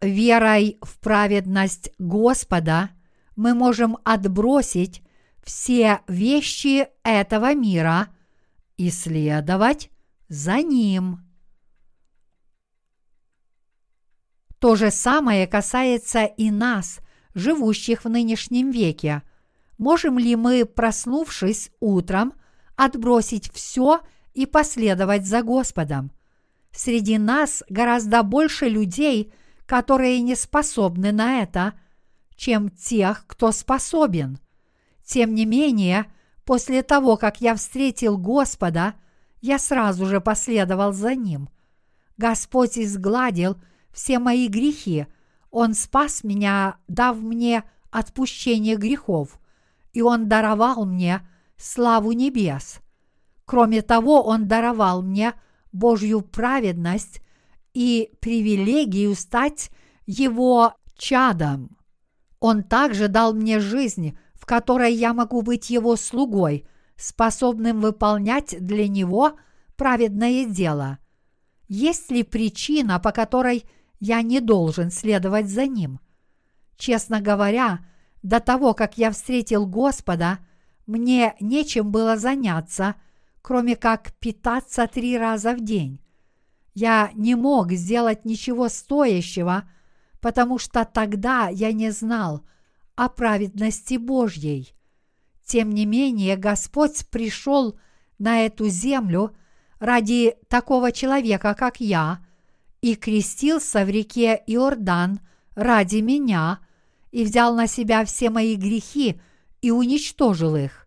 Верой 0.00 0.78
в 0.82 0.98
праведность 0.98 1.92
Господа 2.00 2.90
мы 3.36 3.54
можем 3.54 3.96
отбросить 4.04 5.04
все 5.44 6.00
вещи 6.08 6.88
этого 7.04 7.54
мира 7.54 8.08
и 8.76 8.90
следовать 8.90 9.92
за 10.28 10.62
Ним. 10.62 11.25
То 14.58 14.74
же 14.74 14.90
самое 14.90 15.46
касается 15.46 16.24
и 16.24 16.50
нас, 16.50 17.00
живущих 17.34 18.04
в 18.04 18.08
нынешнем 18.08 18.70
веке. 18.70 19.22
Можем 19.76 20.18
ли 20.18 20.36
мы, 20.36 20.64
проснувшись 20.64 21.70
утром, 21.80 22.32
отбросить 22.76 23.52
все 23.52 24.00
и 24.32 24.46
последовать 24.46 25.26
за 25.26 25.42
Господом? 25.42 26.10
Среди 26.72 27.18
нас 27.18 27.62
гораздо 27.68 28.22
больше 28.22 28.68
людей, 28.68 29.32
которые 29.66 30.20
не 30.20 30.34
способны 30.34 31.12
на 31.12 31.42
это, 31.42 31.74
чем 32.34 32.70
тех, 32.70 33.24
кто 33.26 33.52
способен. 33.52 34.38
Тем 35.04 35.34
не 35.34 35.44
менее, 35.44 36.06
после 36.44 36.82
того, 36.82 37.16
как 37.16 37.40
я 37.40 37.54
встретил 37.54 38.16
Господа, 38.16 38.94
я 39.42 39.58
сразу 39.58 40.06
же 40.06 40.20
последовал 40.20 40.92
за 40.92 41.14
Ним. 41.14 41.50
Господь 42.16 42.78
изгладил– 42.78 43.58
все 43.96 44.18
мои 44.18 44.46
грехи. 44.48 45.06
Он 45.50 45.72
спас 45.72 46.22
меня, 46.22 46.76
дав 46.86 47.16
мне 47.16 47.64
отпущение 47.90 48.76
грехов, 48.76 49.40
и 49.94 50.02
Он 50.02 50.28
даровал 50.28 50.84
мне 50.84 51.26
славу 51.56 52.12
небес. 52.12 52.80
Кроме 53.46 53.80
того, 53.80 54.22
Он 54.22 54.46
даровал 54.46 55.00
мне 55.00 55.32
Божью 55.72 56.20
праведность 56.20 57.22
и 57.72 58.12
привилегию 58.20 59.14
стать 59.14 59.70
Его 60.04 60.74
чадом. 60.98 61.78
Он 62.38 62.62
также 62.62 63.08
дал 63.08 63.32
мне 63.32 63.60
жизнь, 63.60 64.18
в 64.34 64.44
которой 64.44 64.92
я 64.92 65.14
могу 65.14 65.40
быть 65.40 65.70
Его 65.70 65.96
слугой, 65.96 66.68
способным 66.96 67.80
выполнять 67.80 68.56
для 68.60 68.88
Него 68.88 69.38
праведное 69.74 70.44
дело. 70.44 70.98
Есть 71.66 72.10
ли 72.10 72.24
причина, 72.24 73.00
по 73.00 73.10
которой 73.10 73.64
я 74.00 74.22
не 74.22 74.40
должен 74.40 74.90
следовать 74.90 75.48
за 75.48 75.66
ним. 75.66 76.00
Честно 76.76 77.20
говоря, 77.20 77.80
до 78.22 78.40
того, 78.40 78.74
как 78.74 78.98
я 78.98 79.10
встретил 79.10 79.66
Господа, 79.66 80.38
мне 80.86 81.34
нечем 81.40 81.90
было 81.90 82.16
заняться, 82.16 82.96
кроме 83.42 83.76
как 83.76 84.12
питаться 84.14 84.86
три 84.86 85.16
раза 85.16 85.52
в 85.54 85.60
день. 85.60 86.00
Я 86.74 87.10
не 87.14 87.34
мог 87.34 87.72
сделать 87.72 88.24
ничего 88.24 88.68
стоящего, 88.68 89.64
потому 90.20 90.58
что 90.58 90.84
тогда 90.84 91.48
я 91.48 91.72
не 91.72 91.90
знал 91.90 92.44
о 92.96 93.08
праведности 93.08 93.96
Божьей. 93.96 94.74
Тем 95.44 95.70
не 95.70 95.86
менее, 95.86 96.36
Господь 96.36 97.06
пришел 97.08 97.78
на 98.18 98.44
эту 98.44 98.68
землю 98.68 99.36
ради 99.78 100.36
такого 100.48 100.92
человека, 100.92 101.54
как 101.54 101.80
я, 101.80 102.25
и 102.86 102.94
крестился 102.94 103.84
в 103.84 103.88
реке 103.88 104.40
Иордан 104.46 105.18
ради 105.56 105.96
меня 105.96 106.60
и 107.10 107.24
взял 107.24 107.52
на 107.52 107.66
себя 107.66 108.04
все 108.04 108.30
мои 108.30 108.54
грехи 108.54 109.20
и 109.60 109.72
уничтожил 109.72 110.54
их. 110.54 110.86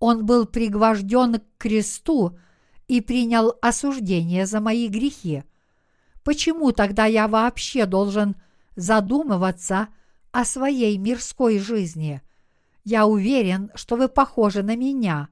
Он 0.00 0.26
был 0.26 0.44
пригвожден 0.44 1.36
к 1.36 1.42
кресту 1.56 2.38
и 2.88 3.00
принял 3.00 3.54
осуждение 3.62 4.44
за 4.44 4.60
мои 4.60 4.88
грехи. 4.88 5.42
Почему 6.24 6.72
тогда 6.72 7.06
я 7.06 7.26
вообще 7.26 7.86
должен 7.86 8.36
задумываться 8.76 9.88
о 10.32 10.44
своей 10.44 10.98
мирской 10.98 11.58
жизни? 11.58 12.20
Я 12.84 13.06
уверен, 13.06 13.70
что 13.74 13.96
вы 13.96 14.08
похожи 14.08 14.62
на 14.62 14.76
меня. 14.76 15.30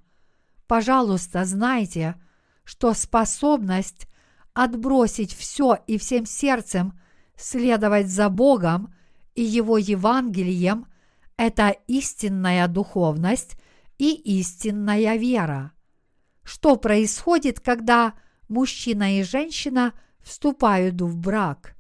Пожалуйста, 0.68 1.44
знайте, 1.44 2.14
что 2.64 2.94
способность 2.94 4.08
отбросить 4.58 5.32
все 5.32 5.78
и 5.86 5.98
всем 5.98 6.26
сердцем 6.26 6.98
следовать 7.36 8.08
за 8.08 8.28
Богом 8.28 8.92
и 9.36 9.42
Его 9.42 9.78
Евангелием– 9.78 10.88
это 11.36 11.76
истинная 11.86 12.66
духовность 12.66 13.56
и 13.98 14.12
истинная 14.14 15.14
вера. 15.14 15.70
Что 16.42 16.74
происходит, 16.74 17.60
когда 17.60 18.14
мужчина 18.48 19.20
и 19.20 19.22
женщина 19.22 19.92
вступают 20.18 21.00
в 21.00 21.16
брак? 21.16 21.76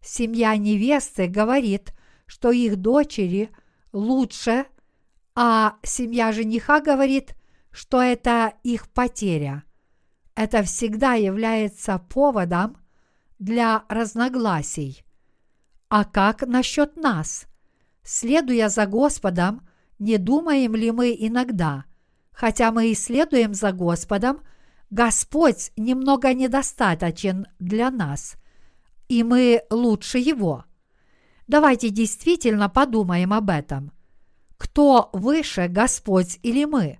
Семья 0.00 0.56
невесты 0.56 1.26
говорит, 1.26 1.92
что 2.26 2.52
их 2.52 2.76
дочери 2.76 3.50
лучше, 3.92 4.66
а 5.34 5.78
семья 5.82 6.30
жениха 6.30 6.80
говорит, 6.80 7.34
что 7.72 8.00
это 8.00 8.52
их 8.62 8.88
потеря– 8.88 9.64
это 10.40 10.62
всегда 10.62 11.12
является 11.16 11.98
поводом 11.98 12.78
для 13.38 13.84
разногласий. 13.90 15.04
А 15.90 16.06
как 16.06 16.46
насчет 16.46 16.96
нас? 16.96 17.44
Следуя 18.02 18.70
за 18.70 18.86
Господом, 18.86 19.68
не 19.98 20.16
думаем 20.16 20.74
ли 20.74 20.92
мы 20.92 21.14
иногда, 21.18 21.84
хотя 22.32 22.72
мы 22.72 22.90
и 22.90 22.94
следуем 22.94 23.52
за 23.52 23.72
Господом, 23.72 24.40
Господь 24.88 25.72
немного 25.76 26.32
недостаточен 26.32 27.46
для 27.58 27.90
нас, 27.90 28.36
и 29.08 29.22
мы 29.22 29.60
лучше 29.68 30.16
Его. 30.16 30.64
Давайте 31.48 31.90
действительно 31.90 32.70
подумаем 32.70 33.34
об 33.34 33.50
этом. 33.50 33.92
Кто 34.56 35.10
выше, 35.12 35.68
Господь 35.68 36.38
или 36.42 36.64
мы? 36.64 36.98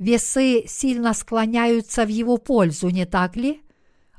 Весы 0.00 0.64
сильно 0.66 1.12
склоняются 1.12 2.06
в 2.06 2.08
его 2.08 2.38
пользу, 2.38 2.88
не 2.88 3.04
так 3.04 3.36
ли? 3.36 3.62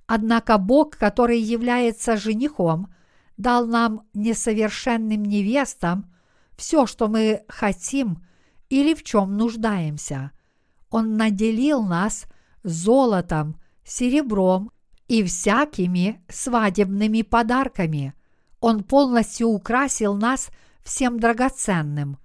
Однако 0.06 0.60
Бог, 0.60 0.96
который 0.96 1.41
является 1.41 2.17
женихом, 2.17 2.94
дал 3.36 3.65
нам 3.65 4.04
несовершенным 4.13 5.26
невестам 5.26 6.13
все, 6.56 6.86
что 6.86 7.08
мы 7.08 7.41
хотим 7.48 8.24
или 8.70 8.94
в 8.94 9.04
чем 9.04 9.36
нуждаемся. 9.38 10.32
Он 10.91 11.17
наделил 11.17 11.82
нас 11.82 12.26
золотом, 12.62 13.60
серебром 13.84 14.72
и 15.08 15.24
всякими 15.24 16.24
свадебными 16.30 17.24
подарками. 17.24 18.13
Он 18.60 18.84
полностью 18.84 19.48
украсил 19.48 20.13
нас 20.13 20.52
всем 20.84 21.20
драгоценным. 21.20 22.20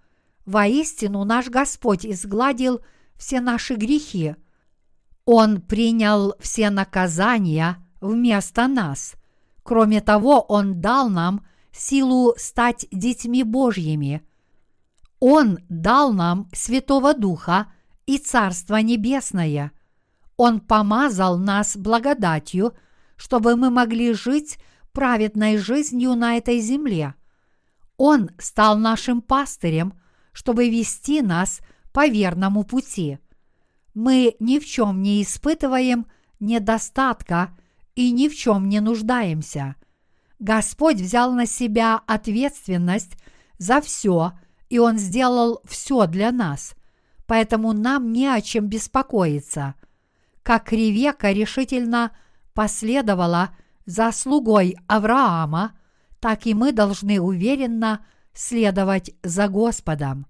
Воистину 0.44 1.24
наш 1.24 1.48
Господь 1.48 2.04
изгладил– 2.04 2.82
все 3.18 3.40
наши 3.40 3.74
грехи. 3.74 4.36
Он 5.24 5.60
принял 5.60 6.34
все 6.38 6.70
наказания 6.70 7.84
вместо 8.00 8.68
нас. 8.68 9.14
Кроме 9.62 10.00
того, 10.00 10.40
Он 10.40 10.80
дал 10.80 11.08
нам 11.08 11.44
силу 11.72 12.34
стать 12.36 12.86
детьми 12.92 13.42
Божьими. 13.42 14.22
Он 15.18 15.58
дал 15.68 16.12
нам 16.12 16.48
Святого 16.52 17.14
Духа 17.14 17.72
и 18.06 18.18
Царство 18.18 18.76
Небесное. 18.76 19.72
Он 20.36 20.60
помазал 20.60 21.38
нас 21.38 21.76
благодатью, 21.76 22.74
чтобы 23.16 23.56
мы 23.56 23.70
могли 23.70 24.12
жить 24.12 24.58
праведной 24.92 25.56
жизнью 25.56 26.14
на 26.14 26.36
этой 26.36 26.60
земле. 26.60 27.14
Он 27.96 28.30
стал 28.38 28.78
нашим 28.78 29.22
пастырем, 29.22 29.94
чтобы 30.32 30.68
вести 30.68 31.22
нас– 31.22 31.60
по 31.96 32.06
верному 32.08 32.62
пути. 32.62 33.18
Мы 33.94 34.36
ни 34.38 34.58
в 34.58 34.66
чем 34.66 35.00
не 35.00 35.22
испытываем 35.22 36.04
недостатка 36.40 37.56
и 37.94 38.10
ни 38.10 38.28
в 38.28 38.36
чем 38.36 38.68
не 38.68 38.80
нуждаемся. 38.80 39.76
Господь 40.38 41.00
взял 41.00 41.32
на 41.32 41.46
себя 41.46 42.02
ответственность 42.06 43.16
за 43.56 43.80
все, 43.80 44.32
и 44.68 44.78
Он 44.78 44.98
сделал 44.98 45.62
все 45.64 46.06
для 46.06 46.32
нас, 46.32 46.74
поэтому 47.24 47.72
нам 47.72 48.12
не 48.12 48.26
о 48.26 48.42
чем 48.42 48.66
беспокоиться. 48.66 49.74
Как 50.42 50.72
Ревека 50.72 51.32
решительно 51.32 52.14
последовала 52.52 53.56
за 53.86 54.12
слугой 54.12 54.76
Авраама, 54.86 55.72
так 56.20 56.44
и 56.44 56.52
мы 56.52 56.72
должны 56.72 57.22
уверенно 57.22 58.04
следовать 58.34 59.12
за 59.22 59.48
Господом. 59.48 60.26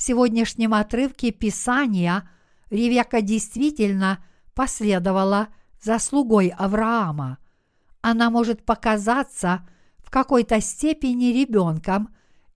В 0.00 0.02
сегодняшнем 0.02 0.72
отрывке 0.72 1.30
Писания 1.30 2.26
Ревека 2.70 3.20
действительно 3.20 4.24
последовала 4.54 5.48
за 5.78 5.98
слугой 5.98 6.48
Авраама. 6.56 7.36
Она 8.00 8.30
может 8.30 8.64
показаться 8.64 9.68
в 9.98 10.08
какой-то 10.08 10.58
степени 10.62 11.26
ребенком 11.26 12.08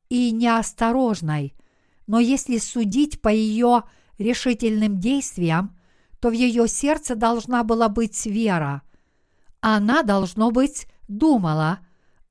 и 0.08 0.30
неосторожной, 0.30 1.54
но 2.06 2.18
если 2.18 2.56
судить 2.56 3.20
по 3.20 3.28
ее 3.28 3.82
решительным 4.16 4.98
действиям, 4.98 5.76
то 6.20 6.30
в 6.30 6.32
ее 6.32 6.66
сердце 6.66 7.14
должна 7.14 7.62
была 7.62 7.90
быть 7.90 8.24
вера. 8.24 8.80
Она, 9.60 10.02
должно 10.02 10.50
быть, 10.50 10.86
думала, 11.08 11.80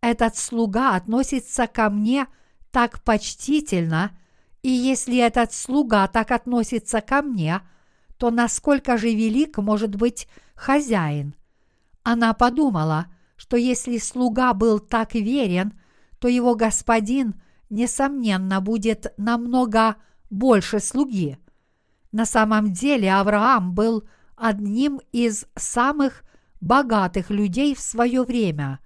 этот 0.02 0.36
слуга 0.38 0.96
относится 0.96 1.68
ко 1.68 1.92
мне 1.92 2.26
так 2.72 3.04
почтительно, 3.04 4.18
и 4.64 4.70
если 4.70 5.18
этот 5.18 5.54
слуга 5.54 6.08
так 6.08 6.32
относится 6.32 7.02
ко 7.02 7.22
мне, 7.22 7.62
то 8.18 8.32
насколько 8.32 8.98
же 8.98 9.14
велик 9.14 9.58
может 9.58 9.96
быть 9.96 10.28
хозяин? 10.56 11.36
Она 12.02 12.34
подумала, 12.34 13.08
что 13.36 13.58
если 13.58 13.98
слуга 13.98 14.54
был 14.54 14.80
так 14.80 15.16
верен, 15.16 15.74
то 16.20 16.30
его 16.30 16.56
господин, 16.56 17.42
несомненно, 17.70 18.62
будет 18.62 19.14
намного 19.18 19.98
больше 20.30 20.80
слуги. 20.80 21.38
На 22.14 22.26
самом 22.26 22.72
деле 22.72 23.14
Авраам 23.14 23.74
был 23.74 24.08
одним 24.38 25.02
из 25.12 25.46
самых 25.58 26.24
богатых 26.62 27.30
людей 27.30 27.76
в 27.76 27.82
свое 27.82 28.24
время. 28.24 28.80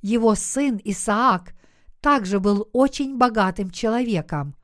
Его 0.00 0.34
сын 0.34 0.80
Исаак 0.82 1.52
также 2.00 2.40
был 2.40 2.70
очень 2.72 3.18
богатым 3.18 3.70
человеком. 3.70 4.54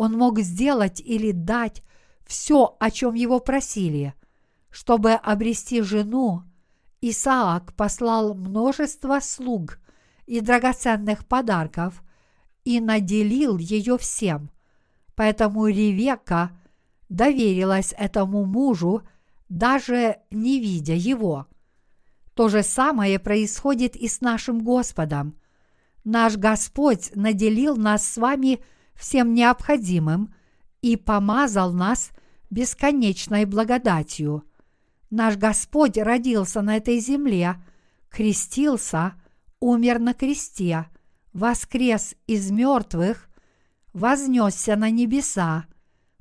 Он 0.00 0.16
мог 0.16 0.40
сделать 0.40 0.98
или 0.98 1.30
дать 1.30 1.82
все, 2.24 2.74
о 2.80 2.90
чем 2.90 3.12
его 3.12 3.38
просили. 3.38 4.14
Чтобы 4.70 5.12
обрести 5.12 5.82
жену, 5.82 6.42
Исаак 7.02 7.74
послал 7.74 8.32
множество 8.32 9.20
слуг 9.20 9.78
и 10.24 10.40
драгоценных 10.40 11.26
подарков 11.26 12.02
и 12.64 12.80
наделил 12.80 13.58
ее 13.58 13.98
всем. 13.98 14.50
Поэтому 15.16 15.66
Ревека 15.66 16.58
доверилась 17.10 17.92
этому 17.98 18.46
мужу, 18.46 19.02
даже 19.50 20.16
не 20.30 20.60
видя 20.60 20.94
его. 20.94 21.46
То 22.32 22.48
же 22.48 22.62
самое 22.62 23.18
происходит 23.18 23.96
и 23.96 24.08
с 24.08 24.22
нашим 24.22 24.64
Господом. 24.64 25.36
Наш 26.04 26.38
Господь 26.38 27.14
наделил 27.14 27.76
нас 27.76 28.08
с 28.08 28.16
вами 28.16 28.64
всем 29.00 29.34
необходимым 29.34 30.34
и 30.82 30.96
помазал 30.96 31.72
нас 31.72 32.10
бесконечной 32.50 33.46
благодатью. 33.46 34.44
Наш 35.10 35.36
Господь 35.36 35.98
родился 35.98 36.62
на 36.62 36.76
этой 36.76 37.00
земле, 37.00 37.56
крестился, 38.10 39.14
умер 39.58 39.98
на 39.98 40.14
кресте, 40.14 40.86
воскрес 41.32 42.14
из 42.26 42.50
мертвых, 42.50 43.28
вознесся 43.92 44.76
на 44.76 44.90
небеса– 44.90 45.64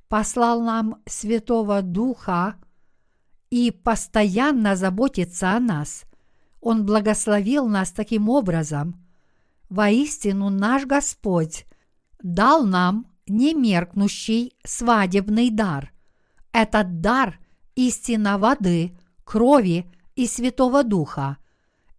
послал 0.10 0.62
нам 0.62 1.02
Святого 1.06 1.82
Духа 1.82 2.56
и 3.50 3.72
постоянно 3.72 4.76
заботится 4.76 5.52
о 5.52 5.60
нас. 5.60 6.04
Он 6.60 6.86
благословил 6.86 7.68
нас 7.68 7.92
таким 7.92 8.28
образом. 8.28 9.06
Воистину 9.70 10.50
наш 10.50 10.86
Господь 10.86 11.66
дал 12.22 12.66
нам 12.66 13.08
немеркнущий 13.28 14.54
свадебный 14.64 15.50
дар. 15.50 15.92
Этот 16.52 17.02
дар– 17.02 17.40
истина 17.76 18.38
воды, 18.38 18.98
крови 19.24 19.86
и 20.16 20.28
Святого 20.28 20.84
Духа. 20.84 21.38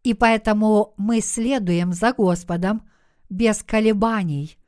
И 0.02 0.14
поэтому 0.14 0.94
мы 0.96 1.20
следуем 1.20 1.92
за 1.92 2.12
Господом 2.12 2.88
без 3.28 3.62
колебаний. 3.62 4.59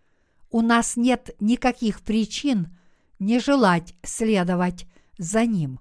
У 0.50 0.60
нас 0.60 0.96
нет 0.96 1.34
никаких 1.40 2.00
причин– 2.02 2.76
не 3.22 3.38
желать 3.38 3.94
следовать 4.02 4.86
за 5.16 5.46
ним. 5.46 5.78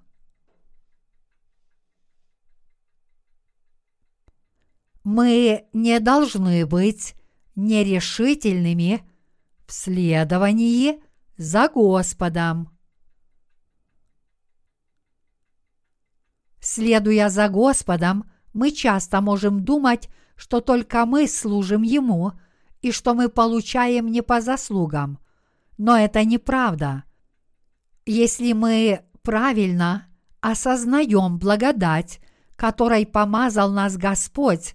Мы 5.02 5.66
не 5.72 5.98
должны 5.98 6.64
быть 6.66 7.14
нерешительными 7.56 9.04
в 9.72 9.74
следовании 9.74 11.02
за 11.38 11.66
Господом. 11.66 12.68
Следуя 16.60 17.30
за 17.30 17.48
Господом, 17.48 18.30
мы 18.52 18.70
часто 18.70 19.22
можем 19.22 19.64
думать, 19.64 20.10
что 20.36 20.60
только 20.60 21.06
мы 21.06 21.26
служим 21.26 21.80
Ему 21.80 22.32
и 22.82 22.92
что 22.92 23.14
мы 23.14 23.30
получаем 23.30 24.08
не 24.08 24.20
по 24.20 24.42
заслугам. 24.42 25.18
Но 25.78 25.96
это 25.96 26.22
неправда. 26.22 27.04
Если 28.04 28.52
мы 28.52 29.00
правильно 29.22 30.06
осознаем 30.42 31.38
благодать, 31.38 32.20
которой 32.56 33.06
помазал 33.06 33.72
нас 33.72 33.96
Господь, 33.96 34.74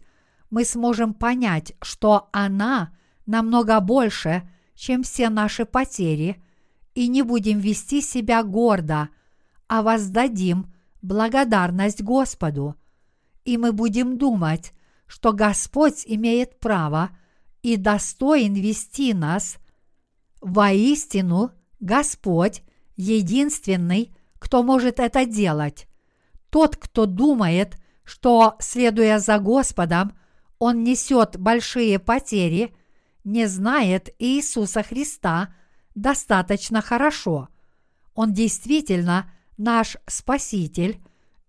мы 0.49 0.65
сможем 0.65 1.13
понять, 1.13 1.73
что 1.83 2.29
она 2.31 2.95
намного 3.27 3.79
больше, 3.79 4.49
чем 4.77 5.01
все 5.03 5.29
наши 5.29 5.65
потери, 5.65 6.41
и 6.93 7.07
не 7.07 7.23
будем 7.23 7.59
вести 7.59 7.99
себя 8.01 8.43
гордо, 8.43 9.09
а 9.67 9.81
воздадим 9.81 10.73
благодарность 11.01 12.01
Господу. 12.01 12.75
И 13.43 13.57
мы 13.57 13.71
будем 13.71 14.17
думать, 14.17 14.73
что 15.07 15.33
Господь 15.33 16.03
имеет 16.05 16.59
право 16.59 17.09
и 17.63 17.75
достоин 17.75 18.53
вести 18.53 19.13
нас. 19.13 19.57
Воистину, 20.41 21.51
Господь 21.79 22.61
единственный, 22.95 24.15
кто 24.37 24.63
может 24.63 24.99
это 24.99 25.25
делать. 25.25 25.87
Тот, 26.49 26.77
кто 26.77 27.05
думает, 27.05 27.77
что, 28.03 28.55
следуя 28.59 29.19
за 29.19 29.39
Господом, 29.39 30.17
он 30.59 30.83
несет 30.83 31.37
большие 31.37 31.99
потери, 31.99 32.75
не 33.27 33.47
знает 33.47 34.09
Иисуса 34.19 34.81
Христа 34.81 35.53
достаточно 35.95 36.81
хорошо. 36.81 37.49
Он 38.15 38.33
действительно 38.33 39.31
наш 39.57 39.97
Спаситель 40.07 41.01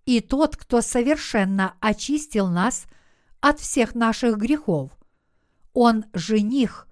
и 0.05 0.21
тот, 0.21 0.57
кто 0.57 0.81
совершенно 0.81 1.75
очистил 1.81 2.49
нас 2.49 2.85
от 3.41 3.61
всех 3.61 3.95
наших 3.95 4.37
грехов. 4.37 4.91
Он 5.73 6.05
жених, 6.13 6.89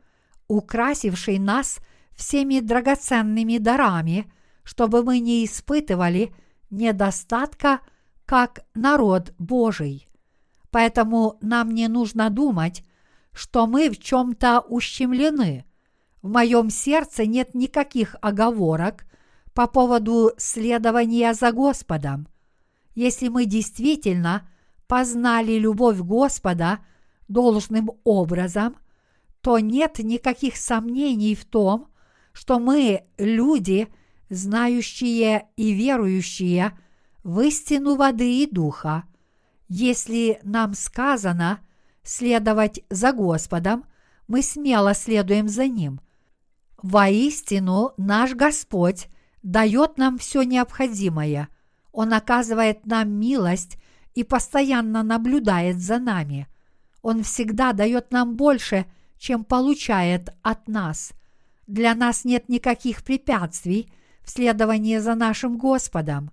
украсивший 0.49 1.38
нас 1.38 1.79
всеми 2.14 2.61
драгоценными 2.61 3.59
дарами– 3.59 4.33
чтобы 4.66 5.05
мы 5.05 5.20
не 5.20 5.44
испытывали 5.44 6.35
недостатка 6.70 7.81
как 8.27 8.66
народ 8.75 9.33
Божий. 9.38 10.09
Поэтому 10.70 11.38
нам 11.40 11.70
не 11.70 11.87
нужно 11.87 12.29
думать, 12.31 12.83
что 13.37 13.66
мы 13.66 13.90
в 13.90 13.99
чем-то 13.99 14.61
ущемлены. 14.61 15.66
В 16.22 16.29
моем 16.31 16.70
сердце 16.70 17.27
нет 17.27 17.55
никаких 17.55 18.16
оговорок 18.22 19.05
по 19.53 19.66
поводу 19.66 20.33
следования 20.38 21.35
за 21.35 21.53
Господом. 21.53 22.29
Если 22.94 23.29
мы 23.29 23.44
действительно 23.44 24.49
познали 24.88 25.59
любовь 25.59 25.99
Господа 25.99 26.79
должным 27.29 27.90
образом, 28.05 28.77
то 29.42 29.59
нет 29.59 29.99
никаких 29.99 30.57
сомнений 30.57 31.35
в 31.35 31.44
том, 31.44 31.88
что 32.33 32.59
мы, 32.59 33.05
люди, 33.18 33.88
знающие 34.31 35.46
и 35.57 35.72
верующие 35.72 36.72
в 37.22 37.40
истину 37.40 37.96
воды 37.96 38.42
и 38.42 38.51
духа, 38.51 39.05
если 39.68 40.40
нам 40.42 40.72
сказано 40.72 41.61
следовать 42.06 42.80
за 42.90 43.12
Господом, 43.12 43.84
мы 44.28 44.42
смело 44.42 44.94
следуем 44.94 45.48
за 45.48 45.66
Ним. 45.66 46.00
Воистину 46.82 47.92
наш 47.96 48.34
Господь 48.34 49.08
дает 49.42 49.98
нам 49.98 50.18
все 50.18 50.42
необходимое. 50.42 51.48
Он 51.92 52.12
оказывает 52.12 52.86
нам 52.86 53.10
милость 53.10 53.78
и 54.14 54.24
постоянно 54.24 55.02
наблюдает 55.02 55.78
за 55.78 55.98
нами. 55.98 56.48
Он 57.02 57.22
всегда 57.22 57.72
дает 57.72 58.10
нам 58.12 58.36
больше, 58.36 58.86
чем 59.18 59.44
получает 59.44 60.30
от 60.42 60.68
нас. 60.68 61.12
Для 61.66 61.94
нас 61.94 62.24
нет 62.24 62.48
никаких 62.48 63.04
препятствий– 63.04 63.92
в 64.26 64.30
следовании 64.30 64.98
за 64.98 65.14
нашим 65.14 65.56
Господом 65.56 66.30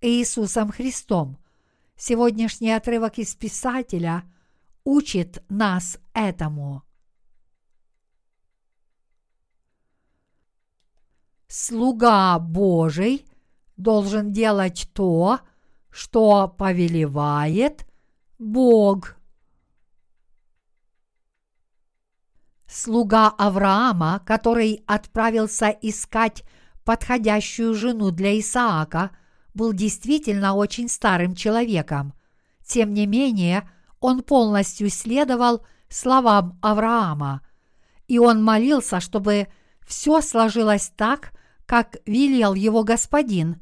Иисусом 0.00 0.72
Христом. 0.72 1.38
Сегодняшний 1.96 2.72
отрывок 2.72 3.18
из 3.18 3.34
Писателя 3.36 4.24
учит 4.86 5.42
нас 5.48 5.98
этому. 6.14 6.84
Слуга 11.48 12.38
Божий 12.38 13.26
должен 13.76 14.32
делать 14.32 14.88
то, 14.94 15.40
что 15.90 16.48
повелевает 16.48 17.86
Бог. 18.38 19.16
Слуга 22.68 23.28
Авраама, 23.30 24.22
который 24.24 24.84
отправился 24.86 25.68
искать 25.82 26.44
подходящую 26.84 27.74
жену 27.74 28.12
для 28.12 28.38
Исаака, 28.38 29.10
был 29.52 29.72
действительно 29.72 30.54
очень 30.54 30.88
старым 30.88 31.34
человеком. 31.34 32.12
Тем 32.64 32.92
не 32.92 33.06
менее, 33.06 33.68
он 34.00 34.22
полностью 34.22 34.90
следовал 34.90 35.64
словам 35.88 36.58
Авраама, 36.62 37.42
и 38.08 38.18
он 38.18 38.42
молился, 38.42 39.00
чтобы 39.00 39.48
все 39.86 40.20
сложилось 40.20 40.92
так, 40.96 41.32
как 41.64 41.96
велел 42.06 42.54
его 42.54 42.84
господин, 42.84 43.60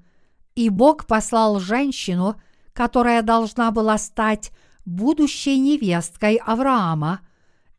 и 0.55 0.69
Бог 0.69 1.07
послал 1.07 1.59
женщину, 1.59 2.41
которая 2.73 3.23
должна 3.23 3.71
была 3.71 3.99
стать 3.99 4.53
будущей 4.85 5.59
невесткой 5.59 6.37
Авраама, 6.37 7.21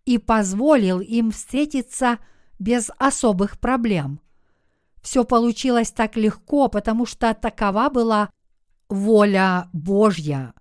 и 0.06 0.18
позволил 0.18 1.00
им 1.00 1.32
встретиться 1.32 2.20
без 2.60 2.92
особых 2.98 3.60
проблем. 3.60 4.20
Все 5.02 5.24
получилось 5.24 5.92
так 5.92 6.16
легко, 6.16 6.68
потому 6.68 7.06
что 7.06 7.34
такова 7.34 7.90
была 7.90 8.30
воля 8.90 9.70
Божья. 9.74 10.54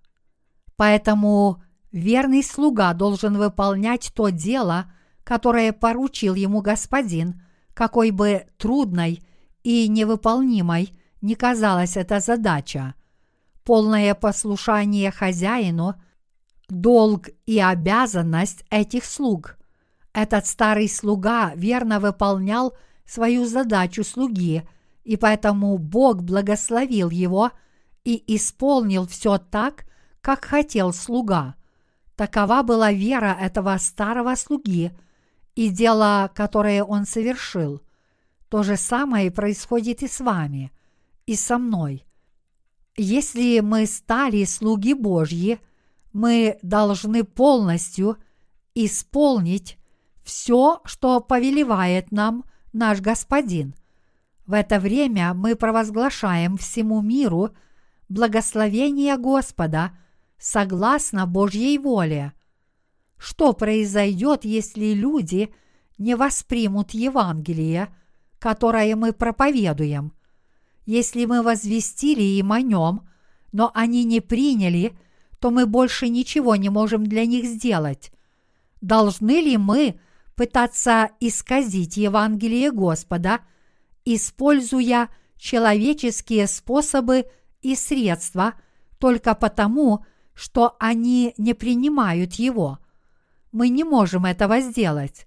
Поэтому 0.75 1.63
верный 1.95 2.43
слуга 2.43 2.93
должен 2.93 3.37
выполнять 3.37 4.11
то 4.13 4.27
дело, 4.29 4.91
которое 5.23 5.71
поручил 5.71 6.35
ему 6.35 6.61
господин, 6.61 7.41
какой 7.73 8.11
бы 8.11 8.45
трудной 8.57 9.23
и 9.63 9.87
невыполнимой 9.87 10.93
не 11.21 11.35
казалась 11.35 11.95
эта 11.95 12.19
задача. 12.19 12.95
Полное 13.63 14.13
послушание 14.13 15.09
хозяину– 15.09 15.95
долг 16.69 17.29
и 17.45 17.59
обязанность 17.59 18.65
этих 18.69 19.05
слуг. 19.05 19.57
Этот 20.13 20.45
старый 20.47 20.89
слуга 20.89 21.53
верно 21.55 21.99
выполнял 21.99 22.75
свою 23.05 23.45
задачу 23.45 24.03
слуги, 24.03 24.67
и 25.03 25.15
поэтому 25.15 25.77
Бог 25.77 26.23
благословил 26.23 27.09
его 27.09 27.51
и 28.03 28.21
исполнил 28.35 29.07
все 29.07 29.37
так, 29.37 29.85
как 30.21 30.43
хотел 30.43 30.91
слуга. 30.91 31.55
Такова 32.15 32.63
была 32.63 32.91
вера 32.91 33.37
этого 33.39 33.77
старого 33.77 34.35
слуги 34.35 34.91
и 35.55 35.69
дело, 35.69 36.31
которое 36.33 36.83
он 36.83 37.05
совершил. 37.05 37.81
То 38.49 38.63
же 38.63 38.77
самое 38.77 39.31
происходит 39.31 40.01
и 40.01 40.07
с 40.07 40.19
вами, 40.19 40.71
и 41.25 41.35
со 41.35 41.57
мной. 41.57 42.05
Если 42.95 43.59
мы 43.59 43.85
стали 43.85 44.45
слуги 44.45 44.93
Божьи, 44.93 45.59
мы 46.13 46.57
должны 46.61 47.25
полностью 47.25 48.17
исполнить 48.73 49.77
все, 50.23 50.81
что 50.85 51.19
повелевает 51.19 52.11
нам 52.11 52.45
наш 52.71 53.01
Господин. 53.01 53.75
В 54.45 54.53
это 54.53 54.79
время 54.79 55.33
мы 55.33 55.55
провозглашаем 55.55 56.55
всему 56.55 57.01
миру 57.01 57.49
благословение 58.07 59.17
Господа 59.17 59.91
согласно 60.45 61.25
Божьей 61.25 61.77
воле. 61.77 62.33
Что 63.17 63.53
произойдет, 63.53 64.45
если 64.45 64.93
люди 64.93 65.53
не 65.97 66.15
воспримут 66.15 66.91
Евангелие– 66.91 67.89
которое 68.45 68.95
мы 68.95 69.11
проповедуем. 69.11 70.13
Если 70.85 71.25
мы 71.25 71.41
возвестили 71.41 72.21
им 72.21 72.51
о 72.51 72.61
нем, 72.61 73.09
но 73.51 73.71
они 73.73 74.03
не 74.03 74.21
приняли, 74.21 74.95
то 75.39 75.49
мы 75.49 75.65
больше 75.65 76.09
ничего 76.09 76.55
не 76.55 76.69
можем 76.69 77.07
для 77.07 77.25
них 77.25 77.45
сделать. 77.45 78.11
Должны 78.81 79.41
ли 79.41 79.57
мы 79.57 79.99
пытаться 80.35 81.09
исказить 81.19 81.97
Евангелие 81.97 82.71
Господа, 82.71 83.39
используя 84.05 85.09
человеческие 85.37 86.45
способы 86.45 87.25
и 87.63 87.75
средства 87.75 88.53
только 88.99 89.33
потому, 89.33 90.05
что 90.35 90.75
они 90.79 91.33
не 91.37 91.55
принимают 91.55 92.35
его? 92.35 92.77
Мы 93.51 93.69
не 93.69 93.83
можем 93.83 94.25
этого 94.25 94.61
сделать. 94.61 95.25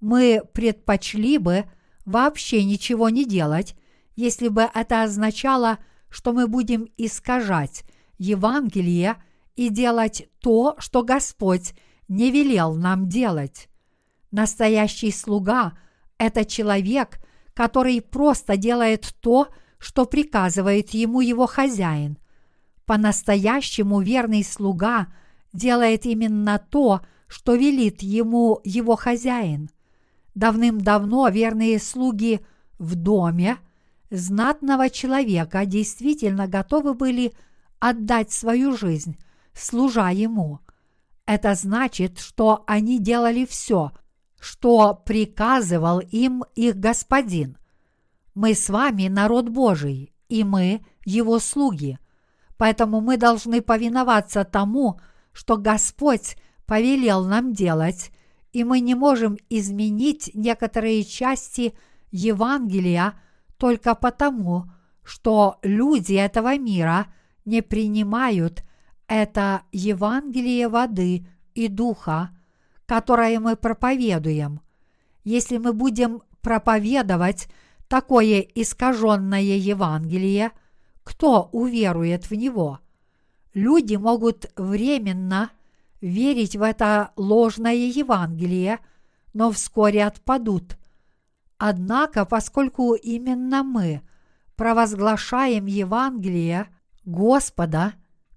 Мы 0.00 0.42
предпочли 0.52 1.38
бы– 1.38 1.64
вообще 2.10 2.64
ничего 2.64 3.08
не 3.08 3.24
делать, 3.24 3.76
если 4.16 4.48
бы 4.48 4.68
это 4.74 5.02
означало, 5.02 5.78
что 6.08 6.32
мы 6.32 6.46
будем 6.48 6.88
искажать 6.96 7.84
Евангелие 8.18 9.16
и 9.56 9.68
делать 9.68 10.28
то, 10.40 10.74
что 10.78 11.02
Господь 11.02 11.74
не 12.08 12.30
велел 12.30 12.74
нам 12.74 13.08
делать. 13.08 13.68
Настоящий 14.30 15.12
слуга– 15.12 15.78
это 16.18 16.44
человек, 16.44 17.20
который 17.54 18.00
просто 18.00 18.56
делает 18.56 19.14
то, 19.20 19.48
что 19.78 20.04
приказывает 20.04 20.90
ему 20.90 21.20
его 21.20 21.46
хозяин. 21.46 22.18
По-настоящему 22.90 24.00
верный 24.00 24.42
слуга 24.42 25.06
делает 25.52 26.06
именно 26.06 26.58
то, 26.58 27.00
что 27.28 27.54
велит 27.54 28.02
ему 28.02 28.60
его 28.64 28.96
хозяин– 28.96 29.70
Давным-давно 30.34 31.28
верные 31.28 31.78
слуги 31.78 32.40
в 32.78 32.94
доме 32.94 33.58
знатного 34.10 34.88
человека 34.88 35.66
действительно 35.66 36.46
готовы 36.46 36.94
были 36.94 37.32
отдать 37.78 38.32
свою 38.32 38.76
жизнь, 38.76 39.18
служа 39.52 40.10
ему. 40.10 40.60
Это 41.26 41.54
значит, 41.54 42.18
что 42.18 42.64
они 42.66 42.98
делали 42.98 43.44
все, 43.44 43.92
что 44.38 44.94
приказывал 44.94 46.00
им 46.00 46.44
их 46.54 46.76
господин. 46.76 47.56
Мы 48.34 48.54
с 48.54 48.68
вами 48.68 49.08
народ 49.08 49.48
Божий, 49.48 50.12
и 50.28 50.44
мы 50.44 50.84
его 51.04 51.38
слуги. 51.38 51.98
Поэтому 52.60 53.00
мы 53.00 53.16
должны 53.16 53.62
повиноваться 53.62 54.44
тому, 54.44 55.00
что 55.32 55.56
Господь 55.56 56.36
повелел 56.66 57.24
нам 57.24 57.54
делать, 57.54 58.12
и 58.52 58.64
мы 58.64 58.80
не 58.80 58.94
можем 58.94 59.38
изменить 59.48 60.30
некоторые 60.34 61.04
части 61.04 61.72
Евангелия 62.10 63.14
только 63.56 63.94
потому, 63.94 64.70
что 65.02 65.58
люди 65.62 66.12
этого 66.12 66.58
мира 66.58 67.06
не 67.46 67.62
принимают 67.62 68.62
это 69.06 69.62
Евангелие 69.72 70.68
воды 70.68 71.26
и 71.54 71.66
духа, 71.66 72.28
которое 72.84 73.40
мы 73.40 73.56
проповедуем. 73.56 74.60
Если 75.24 75.56
мы 75.56 75.72
будем 75.72 76.20
проповедовать 76.42 77.48
такое 77.88 78.40
искаженное 78.40 79.40
Евангелие, 79.40 80.52
кто 81.10 81.48
уверует 81.50 82.30
в 82.30 82.34
него? 82.34 82.78
Люди 83.52 83.96
могут 83.96 84.46
временно 84.54 85.50
верить 86.00 86.54
в 86.54 86.62
это 86.62 87.10
ложное 87.16 87.74
Евангелие, 87.74 88.78
но 89.34 89.50
вскоре 89.50 90.04
отпадут. 90.04 90.78
Однако, 91.58 92.24
поскольку 92.24 92.94
именно 92.94 93.64
мы 93.64 94.02
провозглашаем 94.54 95.66
Евангелие 95.66 96.68
Господа, 97.04 97.94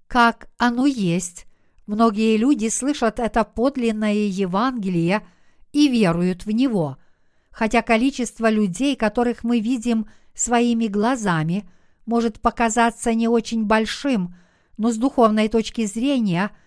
как 0.08 0.48
оно 0.58 0.84
есть, 0.84 1.46
многие 1.86 2.36
люди 2.36 2.68
слышат 2.68 3.20
это 3.20 3.44
подлинное 3.44 4.14
Евангелие 4.14 5.24
и 5.72 5.86
веруют 5.86 6.44
в 6.44 6.50
него. 6.50 6.96
Хотя 7.52 7.82
количество 7.82 8.50
людей, 8.50 8.96
которых 8.96 9.44
мы 9.44 9.60
видим 9.60 10.08
своими 10.34 10.88
глазами, 10.88 11.68
может 12.06 12.40
показаться 12.40 13.14
не 13.14 13.28
очень 13.28 13.64
большим, 13.64 14.34
но 14.76 14.90
с 14.90 14.96
духовной 14.96 15.48
точки 15.48 15.86
зрения– 15.86 16.50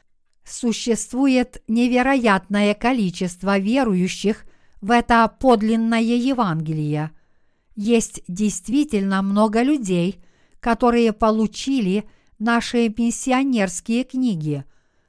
существует 0.47 1.61
невероятное 1.67 2.73
количество 2.73 3.57
верующих 3.57 4.45
в 4.81 4.91
это 4.91 5.27
подлинное 5.39 5.99
Евангелие. 6.01 7.11
Есть 7.75 8.21
действительно 8.27 9.21
много 9.21 9.61
людей, 9.61 10.23
которые 10.59 11.13
получили 11.13 12.07
наши 12.39 12.93
миссионерские 12.95 14.03
книги. 14.03 14.63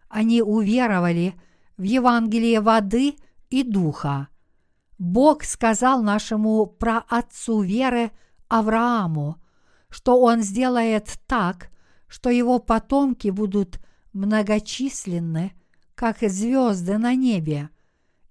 Они 0.08 0.42
уверовали 0.42 1.34
в 1.76 1.82
Евангелие 1.82 2.60
воды 2.60 3.14
и 3.50 3.62
духа. 3.62 4.28
Бог 4.98 5.44
сказал 5.44 6.02
нашему 6.02 6.66
праотцу 6.66 7.60
веры 7.60 8.10
Аврааму, 8.48 9.36
что 9.90 10.20
он 10.20 10.42
сделает 10.42 11.18
так, 11.26 11.70
что 12.06 12.30
его 12.30 12.58
потомки 12.58 13.28
будут 13.28 13.80
многочисленны, 14.12 15.52
как 15.94 16.18
звезды 16.20 16.96
на 16.98 17.14
небе, 17.14 17.70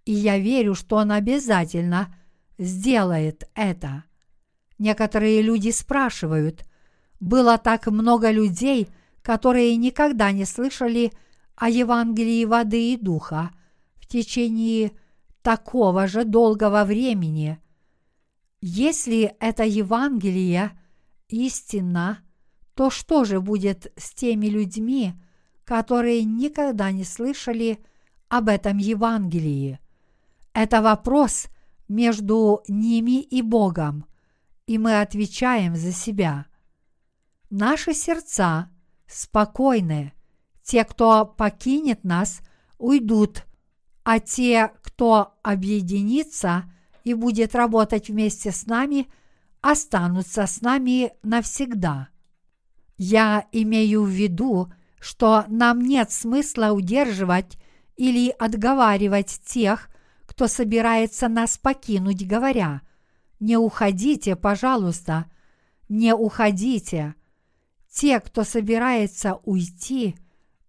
и 0.05 0.13
я 0.13 0.39
верю, 0.39 0.73
что 0.73 0.95
Он 0.95 1.11
обязательно 1.11 2.15
сделает 2.57 3.49
это. 3.55 4.05
Некоторые 4.79 5.41
люди 5.41 5.71
спрашивают, 5.71 6.65
было 7.19 7.57
так 7.57 7.87
много 7.87 8.31
людей, 8.31 8.87
которые 9.21 9.75
никогда 9.75 10.31
не 10.31 10.45
слышали 10.45 11.11
о 11.55 11.69
Евангелии 11.69 12.45
воды 12.45 12.93
и 12.93 12.97
духа 12.97 13.51
в 13.95 14.07
течение 14.07 14.91
такого 15.41 16.07
же 16.07 16.23
долгого 16.23 16.85
времени. 16.85 17.59
Если 18.61 19.35
это 19.39 19.63
Евангелие 19.63 20.71
истина, 21.29 22.19
то 22.73 22.89
что 22.89 23.23
же 23.25 23.41
будет 23.41 23.91
с 23.97 24.11
теми 24.11 24.47
людьми, 24.47 25.13
которые 25.63 26.23
никогда 26.23 26.91
не 26.91 27.03
слышали 27.03 27.79
об 28.29 28.49
этом 28.49 28.77
Евангелии? 28.77 29.79
Это 30.53 30.81
вопрос 30.81 31.47
между 31.87 32.63
ними 32.67 33.21
и 33.21 33.41
Богом, 33.41 34.05
и 34.65 34.77
мы 34.77 35.01
отвечаем 35.01 35.75
за 35.75 35.91
себя. 35.91 36.45
Наши 37.49 37.93
сердца 37.93 38.69
спокойны. 39.07 40.13
Те, 40.63 40.83
кто 40.83 41.25
покинет 41.25 42.03
нас, 42.03 42.41
уйдут, 42.77 43.45
а 44.03 44.19
те, 44.19 44.71
кто 44.83 45.35
объединится 45.43 46.63
и 47.03 47.13
будет 47.13 47.55
работать 47.55 48.09
вместе 48.09 48.51
с 48.51 48.65
нами, 48.65 49.07
останутся 49.69 50.47
с 50.47 50.61
нами 50.61 51.11
навсегда. 51.23 52.07
Я 52.97 53.45
имею 53.51 54.03
в 54.03 54.07
виду, 54.07 54.71
что 54.97 55.43
нам 55.49 55.81
нет 55.81 56.09
смысла 56.09 56.71
удерживать 56.71 57.57
или 57.97 58.29
отговаривать 58.29 59.41
тех, 59.45 59.89
кто 60.25 60.47
собирается 60.47 61.27
нас 61.27 61.57
покинуть, 61.57 62.25
говоря, 62.25 62.81
«Не 63.41 63.57
уходите, 63.57 64.37
пожалуйста, 64.37 65.25
не 65.89 66.15
уходите». 66.15 67.15
Те, 67.91 68.21
кто 68.21 68.45
собирается 68.45 69.39
уйти, 69.43 70.15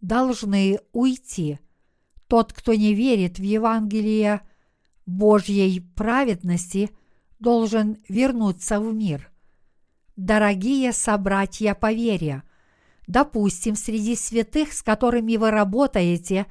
должны 0.01 0.81
уйти. 0.93 1.61
Тот, 2.27 2.53
кто 2.53 2.75
не 2.75 2.95
верит 2.95 3.39
в 3.39 3.43
Евангелие 3.43 4.41
Божьей 5.07 5.81
праведности, 5.95 6.91
должен 7.39 7.99
вернуться 8.09 8.81
в 8.81 8.93
мир. 8.95 9.31
Дорогие 10.17 10.93
собратья 10.93 11.75
по 11.75 11.93
вере, 11.93 12.43
допустим, 13.07 13.77
среди 13.77 14.17
святых, 14.17 14.73
с 14.73 14.83
которыми 14.83 15.37
вы 15.37 15.51
работаете, 15.51 16.47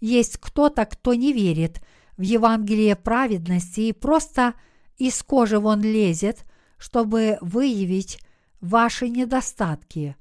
есть 0.00 0.38
кто-то, 0.38 0.86
кто 0.86 1.14
не 1.14 1.32
верит 1.32 1.82
в 2.16 2.22
Евангелие 2.22 2.96
праведности 2.96 3.80
и 3.80 3.92
просто 3.92 4.54
из 4.96 5.22
кожи 5.22 5.58
вон 5.58 5.82
лезет, 5.82 6.44
чтобы 6.78 7.38
выявить 7.40 8.18
ваши 8.60 9.08
недостатки. 9.08 10.16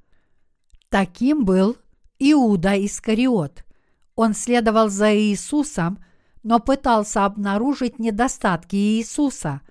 Таким 0.89 1.45
был 1.45 1.77
Иуда 2.19 2.73
Искариот. 2.85 3.63
Он 4.15 4.33
следовал 4.33 4.89
за 4.89 5.15
Иисусом, 5.15 6.03
но 6.43 6.59
пытался 6.59 7.25
обнаружить 7.25 7.99
недостатки 7.99 8.75
Иисуса. 8.75 9.61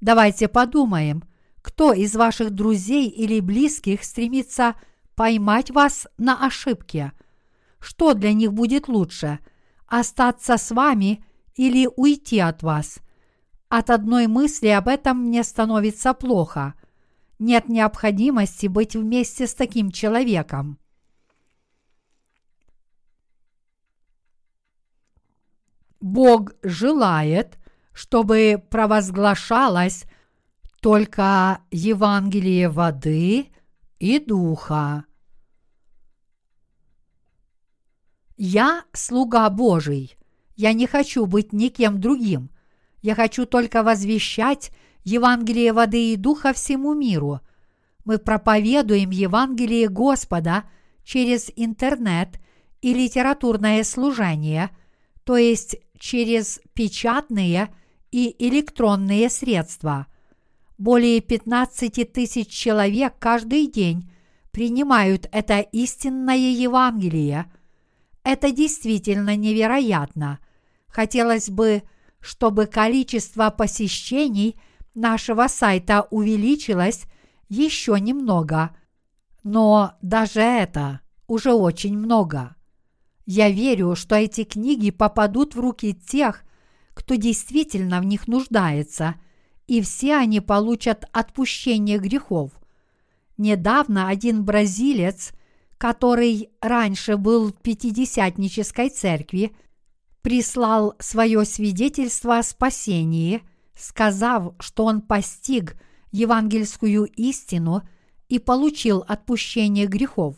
Давайте 0.00 0.48
подумаем– 0.48 1.24
кто 1.66 1.92
из 1.92 2.14
ваших 2.14 2.52
друзей 2.52 3.08
или 3.08 3.40
близких 3.40 4.04
стремится 4.04 4.76
поймать 5.16 5.72
вас 5.72 6.06
на 6.16 6.46
ошибке? 6.46 7.12
Что 7.80 8.14
для 8.14 8.32
них 8.32 8.52
будет 8.52 8.86
лучше– 8.86 9.40
остаться 9.88 10.58
с 10.58 10.70
вами 10.70 11.24
или 11.56 11.88
уйти 11.96 12.38
от 12.38 12.62
вас? 12.62 13.00
От 13.68 13.90
одной 13.90 14.28
мысли 14.28 14.68
об 14.68 14.86
этом 14.86 15.24
мне 15.24 15.42
становится 15.42 16.14
плохо. 16.14 16.74
Нет 17.40 17.68
необходимости 17.68 18.68
быть 18.68 18.94
вместе 18.94 19.48
с 19.48 19.54
таким 19.54 19.90
человеком. 19.90 20.78
Бог 26.00 26.52
желает, 26.62 27.58
чтобы 27.96 28.62
провозглашалась 28.68 30.04
только 30.82 31.60
Евангелие 31.70 32.68
воды 32.68 33.48
и 33.98 34.18
духа. 34.18 35.06
Я 38.36 38.84
слуга 38.92 39.48
Божий. 39.48 40.14
Я 40.56 40.74
не 40.74 40.86
хочу 40.86 41.24
быть 41.24 41.54
никем 41.54 41.98
другим. 41.98 42.50
Я 43.00 43.14
хочу 43.14 43.46
только 43.46 43.82
возвещать 43.82 44.72
Евангелие 45.02 45.72
воды 45.72 46.12
и 46.12 46.16
духа 46.16 46.52
всему 46.52 46.92
миру. 46.92 47.40
Мы 48.04 48.18
проповедуем 48.18 49.08
Евангелие 49.08 49.88
Господа 49.88 50.64
через 51.02 51.50
интернет 51.56 52.40
и 52.82 52.92
литературное 52.92 53.82
служение, 53.84 54.68
то 55.24 55.38
есть 55.38 55.76
через 55.98 56.60
печатные 56.74 57.70
и 58.10 58.34
электронные 58.38 59.28
средства– 59.30 60.06
более 60.78 61.20
15 61.20 62.12
тысяч 62.12 62.48
человек 62.48 63.14
каждый 63.18 63.66
день 63.66 64.10
принимают 64.50 65.26
это 65.32 65.60
истинное 65.60 66.36
Евангелие. 66.36 67.50
Это 68.22 68.50
действительно 68.50 69.36
невероятно. 69.36 70.38
Хотелось 70.88 71.48
бы, 71.48 71.82
чтобы 72.20 72.66
количество 72.66 73.50
посещений 73.50 74.60
нашего 74.94 75.46
сайта 75.48 76.06
увеличилось 76.10 77.04
еще 77.48 77.98
немного. 77.98 78.76
Но 79.44 79.94
даже 80.02 80.40
это 80.40 81.00
уже 81.26 81.54
очень 81.54 81.96
много. 81.96 82.54
Я 83.24 83.48
верю, 83.48 83.94
что 83.94 84.14
эти 84.14 84.44
книги 84.44 84.90
попадут 84.90 85.54
в 85.54 85.60
руки 85.60 85.94
тех, 85.94 86.44
кто 86.96 87.14
действительно 87.14 88.00
в 88.00 88.04
них 88.04 88.26
нуждается– 88.26 89.14
и 89.66 89.80
все 89.80 90.16
они 90.16 90.40
получат 90.40 91.04
отпущение 91.12 91.98
грехов. 91.98 92.52
Недавно 93.36 94.08
один 94.08 94.44
бразилец, 94.44 95.32
который 95.76 96.50
раньше 96.60 97.16
был 97.16 97.48
в 97.48 97.54
пятидесятнической 97.54 98.88
церкви, 98.88 99.54
прислал 100.22 100.94
свое 100.98 101.44
свидетельство 101.44 102.38
о 102.38 102.42
спасении, 102.42 103.42
сказав, 103.76 104.54
что 104.58 104.84
он 104.84 105.02
постиг 105.02 105.76
евангельскую 106.12 107.04
истину 107.04 107.82
и 108.28 108.38
получил 108.38 109.04
отпущение 109.06 109.86
грехов. 109.86 110.36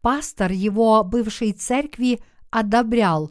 Пастор 0.00 0.52
его 0.52 1.02
бывшей 1.04 1.52
церкви 1.52 2.20
одобрял 2.50 3.30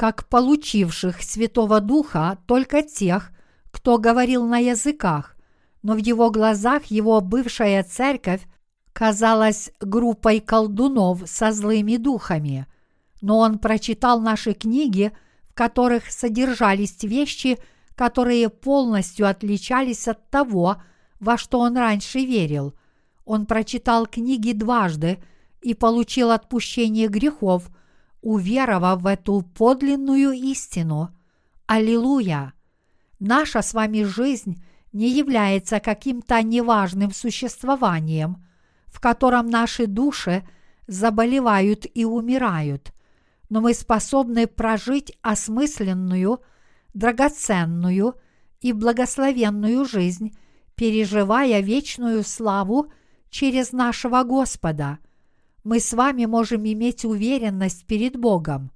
как 0.00 0.26
получивших 0.30 1.22
Святого 1.22 1.82
Духа 1.82 2.38
только 2.46 2.80
тех, 2.82 3.32
кто 3.70 3.98
говорил 3.98 4.46
на 4.46 4.56
языках, 4.56 5.36
но 5.82 5.92
в 5.92 5.98
его 5.98 6.30
глазах 6.30 6.86
его 6.86 7.20
бывшая 7.20 7.84
церковь 7.84 8.40
казалась 8.94 9.70
группой 9.78 10.40
колдунов 10.40 11.24
со 11.26 11.52
злыми 11.52 11.98
духами. 11.98 12.66
Но 13.20 13.40
он 13.40 13.58
прочитал 13.58 14.22
наши 14.22 14.54
книги, 14.54 15.12
в 15.50 15.52
которых 15.54 16.10
содержались 16.10 17.02
вещи, 17.02 17.58
которые 17.94 18.48
полностью 18.48 19.28
отличались 19.28 20.08
от 20.08 20.30
того, 20.30 20.80
во 21.18 21.36
что 21.36 21.58
он 21.58 21.76
раньше 21.76 22.20
верил. 22.20 22.72
Он 23.26 23.44
прочитал 23.44 24.06
книги 24.06 24.52
дважды 24.52 25.18
и 25.60 25.74
получил 25.74 26.30
отпущение 26.30 27.08
грехов, 27.08 27.70
уверовав 28.22 29.02
в 29.02 29.06
эту 29.06 29.42
подлинную 29.42 30.32
истину. 30.32 31.10
Аллилуйя! 31.66 32.54
наша 33.20 33.62
с 33.62 33.74
вами 33.74 34.02
жизнь 34.02 34.60
не 34.92 35.08
является 35.10 35.78
каким-то 35.78 36.42
неважным 36.42 37.12
существованием, 37.12 38.44
в 38.86 38.98
котором 38.98 39.46
наши 39.46 39.86
души 39.86 40.42
заболевают 40.88 41.86
и 41.94 42.04
умирают, 42.04 42.92
но 43.48 43.60
мы 43.60 43.74
способны 43.74 44.48
прожить 44.48 45.16
осмысленную, 45.22 46.40
драгоценную 46.94 48.14
и 48.60 48.72
благословенную 48.72 49.84
жизнь, 49.84 50.36
переживая 50.74 51.60
вечную 51.60 52.24
славу 52.24 52.90
через 53.28 53.70
нашего 53.70 54.24
Господа. 54.24 54.98
Мы 55.64 55.80
с 55.80 55.92
вами 55.92 56.26
можем 56.26 56.64
иметь 56.64 57.04
уверенность 57.04 57.86
перед 57.86 58.16
Богом. 58.16 58.70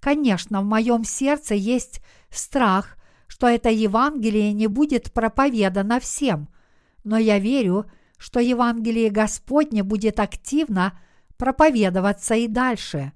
Конечно, 0.00 0.62
в 0.62 0.64
моем 0.64 1.04
сердце 1.04 1.54
есть 1.54 2.00
страх– 2.30 2.96
что 3.32 3.48
это 3.48 3.70
Евангелие 3.70 4.52
не 4.52 4.66
будет 4.66 5.10
проповедано 5.10 6.00
всем, 6.00 6.50
но 7.02 7.16
я 7.16 7.38
верю, 7.38 7.86
что 8.18 8.40
Евангелие 8.40 9.08
Господне 9.08 9.82
будет 9.82 10.20
активно 10.20 11.00
проповедоваться 11.38 12.34
и 12.34 12.46
дальше. 12.46 13.12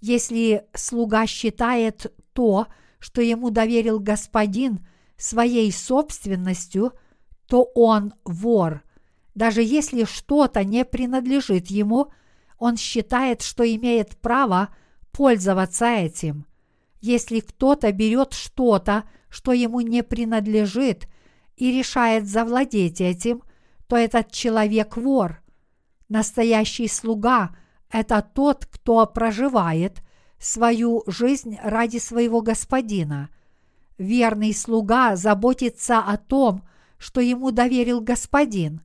Если 0.00 0.64
слуга 0.74 1.26
считает 1.26 2.14
то, 2.34 2.68
что 3.00 3.20
ему 3.20 3.50
доверил 3.50 3.98
Господин, 3.98 4.86
своей 5.16 5.72
собственностью, 5.72 6.92
то 7.48 7.64
он 7.74 8.14
вор. 8.24 8.84
Даже 9.34 9.60
если 9.60 10.04
что-то 10.04 10.62
не 10.62 10.84
принадлежит 10.84 11.66
ему, 11.66 12.12
он 12.58 12.76
считает, 12.76 13.42
что 13.42 13.64
имеет 13.64 14.16
право 14.18 14.68
пользоваться 15.12 15.86
этим. 15.86 16.46
Если 17.00 17.40
кто-то 17.40 17.92
берет 17.92 18.32
что-то, 18.32 19.04
что 19.28 19.52
ему 19.52 19.80
не 19.80 20.02
принадлежит, 20.02 21.08
и 21.56 21.76
решает 21.76 22.28
завладеть 22.28 23.00
этим, 23.00 23.42
то 23.88 23.96
этот 23.96 24.30
человек 24.30 24.96
вор. 24.96 25.42
Настоящий 26.08 26.88
слуга– 26.88 27.56
это 27.90 28.22
тот, 28.22 28.66
кто 28.66 29.04
проживает 29.06 30.02
свою 30.38 31.02
жизнь 31.06 31.58
ради 31.62 31.98
своего 31.98 32.42
господина. 32.42 33.28
Верный 33.98 34.54
слуга 34.54 35.16
заботится 35.16 35.98
о 35.98 36.16
том, 36.16 36.62
что 36.96 37.20
ему 37.20 37.50
доверил 37.50 38.00
господин. 38.00 38.82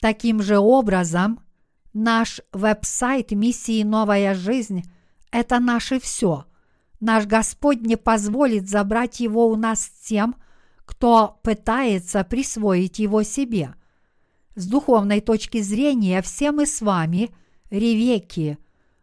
Таким 0.00 0.40
же 0.40 0.58
образом, 0.58 1.40
наш 1.92 2.40
веб-сайт 2.52 3.32
миссии 3.32 3.82
«Новая 3.82 4.34
жизнь»– 4.34 4.82
это 5.30 5.58
наше 5.58 6.00
все. 6.00 6.44
Наш 7.00 7.26
Господь 7.26 7.82
не 7.82 7.96
позволит 7.96 8.68
забрать 8.68 9.20
его 9.20 9.48
у 9.48 9.56
нас 9.56 9.88
тем, 10.04 10.36
кто 10.84 11.38
пытается 11.42 12.24
присвоить 12.24 12.98
его 12.98 13.22
себе. 13.22 13.74
С 14.54 14.66
духовной 14.66 15.20
точки 15.20 15.60
зрения 15.60 16.22
все 16.22 16.50
мы 16.50 16.66
с 16.66 16.80
вами– 16.80 17.30
ревеки. 17.70 18.58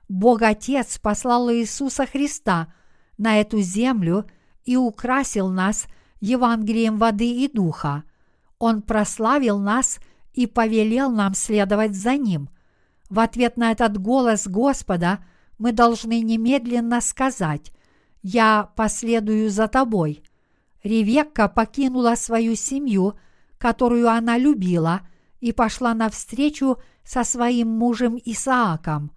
Бог 0.07 0.41
Отец 0.41 0.99
послал 0.99 1.51
Иисуса 1.51 2.05
Христа 2.05 2.73
на 3.17 3.39
эту 3.39 3.61
землю 3.61 4.25
и 4.65 4.75
украсил 4.75 5.49
нас 5.49 5.87
Евангелием 6.19 6.97
воды 6.97 7.43
и 7.43 7.47
духа. 7.51 8.03
Он 8.59 8.81
прославил 8.81 9.59
нас 9.59 9.99
и 10.33 10.47
повелел 10.47 11.11
нам 11.11 11.33
следовать 11.33 11.95
за 11.95 12.17
Ним. 12.17 12.49
В 13.09 13.19
ответ 13.19 13.57
на 13.57 13.71
этот 13.71 13.97
голос 13.97 14.47
Господа 14.47 15.19
мы 15.57 15.71
должны 15.71 16.21
немедленно 16.21 17.01
сказать 17.01 17.71
«Я 18.21 18.71
последую 18.75 19.49
за 19.49 19.67
тобой». 19.67 20.23
Ревекка 20.83 21.47
покинула 21.47 22.15
свою 22.15 22.55
семью, 22.55 23.15
которую 23.57 24.09
она 24.09 24.37
любила, 24.37 25.01
и 25.39 25.51
пошла 25.51 25.93
навстречу 25.93 26.77
со 27.03 27.23
своим 27.23 27.69
мужем 27.69 28.19
Исааком. 28.23 29.11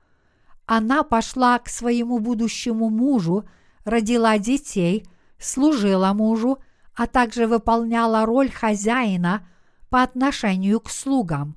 Она 0.67 1.03
пошла 1.03 1.59
к 1.59 1.69
своему 1.69 2.19
будущему 2.19 2.91
мужу, 2.91 3.49
родила 3.85 4.39
детей, 4.39 5.07
служила 5.39 6.13
мужу, 6.13 6.59
а 6.95 7.07
также 7.07 7.47
выполняла 7.47 8.27
роль 8.27 8.51
хозяина 8.51 9.47
по 9.89 10.03
отношению 10.03 10.81
к 10.81 10.91
слугам. 10.91 11.57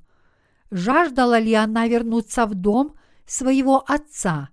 Жаждала 0.72 1.38
ли 1.38 1.52
она 1.52 1.86
вернуться 1.86 2.46
в 2.46 2.54
дом 2.54 2.94
своего 3.26 3.84
отца? 3.86 4.48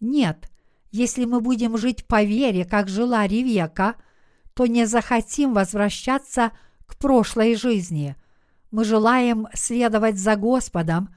Нет. 0.00 0.50
Если 0.90 1.24
мы 1.24 1.40
будем 1.40 1.78
жить 1.78 2.06
по 2.06 2.22
вере, 2.22 2.66
как 2.66 2.88
жила 2.88 3.26
Ревека, 3.26 3.94
то 4.52 4.66
не 4.66 4.84
захотим 4.84 5.54
возвращаться 5.54 6.52
к 6.84 6.98
прошлой 6.98 7.54
жизни. 7.54 8.16
Мы 8.70 8.84
желаем 8.84 9.48
следовать 9.54 10.18
за 10.18 10.36
Господом, 10.36 11.08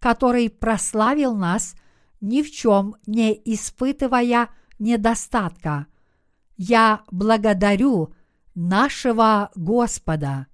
который 0.00 0.50
прославил 0.50 1.36
нас, 1.36 1.76
ни 2.20 2.42
в 2.42 2.50
чем 2.50 2.96
не 3.06 3.32
испытывая 3.44 4.48
недостатка. 4.80 5.86
Я 6.56 7.02
благодарю 7.12 8.12
нашего 8.56 9.52
Господа. 9.54 10.48